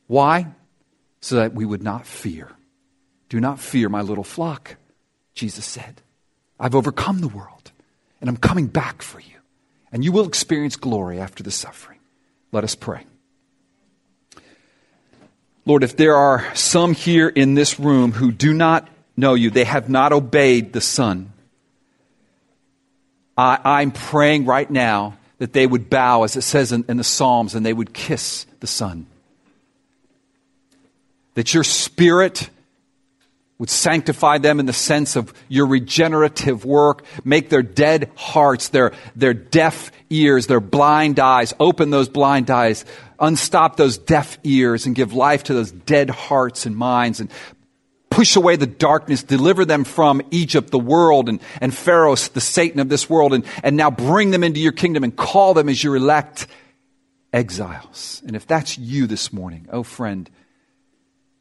Why? 0.07 0.47
So 1.21 1.37
that 1.37 1.55
we 1.55 1.65
would 1.65 1.83
not 1.83 2.07
fear. 2.07 2.51
Do 3.29 3.41
not 3.41 3.59
fear, 3.59 3.89
my 3.89 4.03
little 4.03 4.25
flock. 4.25 4.77
Jesus 5.35 5.65
said. 5.65 6.01
I've 6.59 6.75
overcome 6.75 7.21
the 7.21 7.29
world, 7.29 7.73
and 8.21 8.31
I'm 8.31 8.37
coming 8.37 8.69
back 8.69 9.03
for 9.03 9.21
you. 9.21 9.35
And 9.91 10.05
you 10.05 10.13
will 10.13 10.27
experience 10.27 10.77
glory 10.77 11.19
after 11.19 11.43
the 11.43 11.51
suffering. 11.51 11.94
Let 12.55 12.63
us 12.63 12.77
pray. 12.77 13.05
Lord, 15.67 15.83
if 15.83 15.97
there 15.97 16.15
are 16.15 16.55
some 16.55 16.95
here 16.95 17.29
in 17.29 17.55
this 17.55 17.81
room 17.81 18.13
who 18.13 18.31
do 18.31 18.55
not 18.55 18.89
know 19.17 19.35
you, 19.35 19.51
they 19.51 19.65
have 19.65 19.89
not 19.89 20.13
obeyed 20.13 20.73
the 20.73 20.81
Son, 20.81 21.33
I, 23.37 23.83
am 23.83 23.91
praying 23.91 24.45
right 24.45 24.71
now 24.71 25.19
that 25.39 25.53
they 25.53 25.67
would 25.67 25.91
bow, 25.91 26.23
as 26.23 26.37
it 26.37 26.43
says 26.43 26.71
in, 26.71 26.85
in 26.89 26.97
the 26.97 27.03
Psalms, 27.03 27.57
and 27.57 27.67
they 27.67 27.73
would 27.73 27.93
kiss 27.93 28.47
the 28.61 28.69
Son. 28.69 29.07
That 31.35 31.53
your 31.53 31.65
Spirit 31.65 32.51
would 33.59 33.71
sanctify 33.71 34.39
them 34.39 34.59
in 34.59 34.67
the 34.67 34.73
sense 34.73 35.17
of 35.17 35.33
your 35.49 35.67
regenerative 35.67 36.65
work, 36.65 37.05
make 37.25 37.51
their 37.51 37.63
dead 37.63 38.11
hearts, 38.17 38.69
their, 38.69 38.93
their 39.15 39.35
deaf 39.35 39.93
ears, 40.11 40.47
their 40.47 40.61
blind 40.61 41.21
eyes, 41.21 41.55
open 41.61 41.91
those 41.91 42.09
blind 42.09 42.51
eyes, 42.51 42.85
unstop 43.21 43.77
those 43.77 43.97
deaf 43.97 44.39
ears, 44.43 44.87
and 44.87 44.95
give 44.95 45.13
life 45.13 45.45
to 45.45 45.55
those 45.55 45.71
dead 45.71 46.11
hearts 46.11 46.67
and 46.67 46.77
minds, 46.77 47.21
and 47.21 47.31
push 48.11 48.37
away 48.37 48.57
the 48.57 48.67
darkness, 48.67 49.23
deliver 49.23 49.65
them 49.65 49.85
from 49.85 50.21
Egypt, 50.31 50.71
the 50.71 50.79
world, 50.79 51.29
and, 51.29 51.41
and 51.61 51.75
Pharaoh, 51.75 52.15
the 52.17 52.41
Satan 52.41 52.81
of 52.81 52.89
this 52.89 53.09
world, 53.09 53.35
and, 53.35 53.45
and 53.63 53.77
now 53.77 53.91
bring 53.91 54.31
them 54.31 54.45
into 54.45 54.61
your 54.61 54.73
kingdom 54.73 55.05
and 55.05 55.15
call 55.15 55.55
them 55.55 55.69
as 55.69 55.83
your 55.83 55.97
elect 55.97 56.47
exiles. 57.33 58.23
And 58.27 58.35
if 58.35 58.47
that's 58.47 58.79
you 58.79 59.07
this 59.07 59.33
morning, 59.33 59.69
oh 59.73 59.83
friend, 59.83 60.29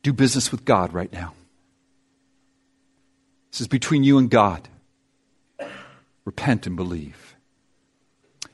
do 0.03 0.13
business 0.13 0.51
with 0.51 0.65
God 0.65 0.93
right 0.93 1.11
now. 1.11 1.33
This 3.53 3.61
is 3.61 3.67
between 3.67 4.03
you 4.03 4.17
and 4.17 4.31
God. 4.31 4.67
Repent 6.25 6.65
and 6.65 6.75
believe. 6.75 7.35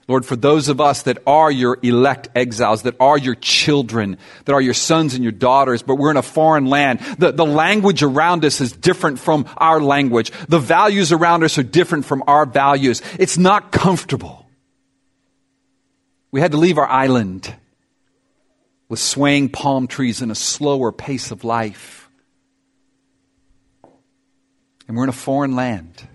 Lord, 0.09 0.25
for 0.25 0.35
those 0.35 0.67
of 0.67 0.81
us 0.81 1.03
that 1.03 1.19
are 1.25 1.49
your 1.49 1.79
elect 1.81 2.27
exiles, 2.35 2.81
that 2.81 2.97
are 2.99 3.17
your 3.17 3.35
children, 3.35 4.17
that 4.43 4.51
are 4.51 4.59
your 4.59 4.73
sons 4.73 5.13
and 5.13 5.23
your 5.23 5.31
daughters, 5.31 5.83
but 5.83 5.95
we're 5.95 6.11
in 6.11 6.17
a 6.17 6.21
foreign 6.21 6.65
land, 6.65 6.99
the, 7.17 7.31
the 7.31 7.45
language 7.45 8.03
around 8.03 8.43
us 8.43 8.59
is 8.59 8.73
different 8.73 9.19
from 9.19 9.45
our 9.55 9.79
language. 9.79 10.33
The 10.49 10.59
values 10.59 11.13
around 11.13 11.45
us 11.45 11.57
are 11.57 11.63
different 11.63 12.03
from 12.03 12.21
our 12.27 12.45
values. 12.45 13.01
It's 13.17 13.37
not 13.37 13.71
comfortable. 13.71 14.47
We 16.31 16.41
had 16.41 16.51
to 16.51 16.57
leave 16.57 16.77
our 16.77 16.89
island 16.89 17.55
with 18.89 18.99
swaying 18.99 19.49
palm 19.49 19.87
trees 19.87 20.21
and 20.21 20.29
a 20.29 20.35
slower 20.35 20.91
pace 20.91 21.31
of 21.31 21.45
life 21.45 21.98
and 24.89 24.97
we're 24.97 25.03
in 25.03 25.09
a 25.09 25.13
foreign 25.13 25.55
land. 25.55 26.07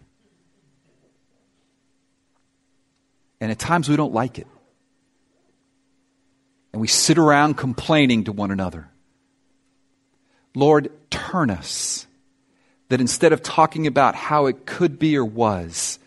And 3.40 3.52
at 3.52 3.58
times 3.58 3.88
we 3.88 3.94
don't 3.94 4.12
like 4.12 4.36
it. 4.40 4.48
And 6.72 6.82
we 6.82 6.88
sit 6.88 7.16
around 7.16 7.54
complaining 7.54 8.24
to 8.24 8.32
one 8.32 8.50
another. 8.50 8.90
Lord, 10.56 10.90
turn 11.08 11.50
us 11.50 12.08
that 12.88 13.00
instead 13.00 13.32
of 13.32 13.44
talking 13.44 13.86
about 13.86 14.16
how 14.16 14.46
it 14.46 14.66
could 14.66 14.98
be 14.98 15.16
or 15.16 15.24
was, 15.24 16.00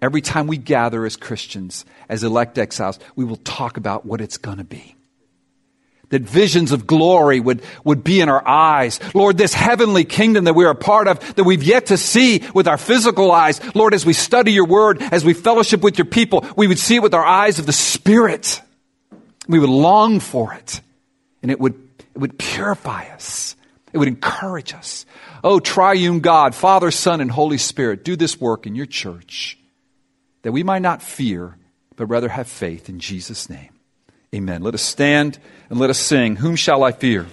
every 0.00 0.22
time 0.22 0.46
we 0.46 0.56
gather 0.56 1.04
as 1.04 1.14
Christians, 1.14 1.84
as 2.08 2.24
elect 2.24 2.56
exiles, 2.56 2.98
we 3.16 3.26
will 3.26 3.36
talk 3.36 3.76
about 3.76 4.06
what 4.06 4.22
it's 4.22 4.38
going 4.38 4.58
to 4.58 4.64
be 4.64 4.96
that 6.10 6.22
visions 6.22 6.72
of 6.72 6.86
glory 6.86 7.40
would, 7.40 7.62
would 7.84 8.02
be 8.02 8.20
in 8.20 8.28
our 8.28 8.46
eyes. 8.46 8.98
Lord, 9.14 9.36
this 9.36 9.52
heavenly 9.52 10.04
kingdom 10.04 10.44
that 10.44 10.54
we 10.54 10.64
are 10.64 10.70
a 10.70 10.74
part 10.74 11.08
of, 11.08 11.34
that 11.36 11.44
we've 11.44 11.62
yet 11.62 11.86
to 11.86 11.96
see 11.96 12.44
with 12.54 12.66
our 12.66 12.78
physical 12.78 13.30
eyes. 13.30 13.60
Lord, 13.74 13.94
as 13.94 14.06
we 14.06 14.12
study 14.12 14.52
your 14.52 14.66
word, 14.66 15.02
as 15.02 15.24
we 15.24 15.34
fellowship 15.34 15.82
with 15.82 15.98
your 15.98 16.06
people, 16.06 16.46
we 16.56 16.66
would 16.66 16.78
see 16.78 16.96
it 16.96 17.02
with 17.02 17.14
our 17.14 17.24
eyes 17.24 17.58
of 17.58 17.66
the 17.66 17.72
Spirit. 17.72 18.62
We 19.46 19.58
would 19.58 19.70
long 19.70 20.20
for 20.20 20.54
it. 20.54 20.80
And 21.42 21.50
it 21.50 21.60
would, 21.60 21.74
it 22.14 22.18
would 22.18 22.38
purify 22.38 23.08
us. 23.08 23.54
It 23.92 23.98
would 23.98 24.08
encourage 24.08 24.74
us. 24.74 25.06
Oh, 25.44 25.60
triune 25.60 26.20
God, 26.20 26.54
Father, 26.54 26.90
Son, 26.90 27.20
and 27.20 27.30
Holy 27.30 27.58
Spirit, 27.58 28.04
do 28.04 28.16
this 28.16 28.40
work 28.40 28.66
in 28.66 28.74
your 28.74 28.86
church 28.86 29.58
that 30.42 30.52
we 30.52 30.62
might 30.62 30.82
not 30.82 31.02
fear, 31.02 31.56
but 31.96 32.06
rather 32.06 32.28
have 32.28 32.48
faith 32.48 32.88
in 32.88 32.98
Jesus' 33.00 33.48
name. 33.50 33.70
Amen. 34.34 34.62
Let 34.62 34.74
us 34.74 34.82
stand 34.82 35.38
and 35.70 35.78
let 35.78 35.90
us 35.90 35.98
sing, 35.98 36.36
Whom 36.36 36.56
shall 36.56 36.84
I 36.84 36.92
fear? 36.92 37.26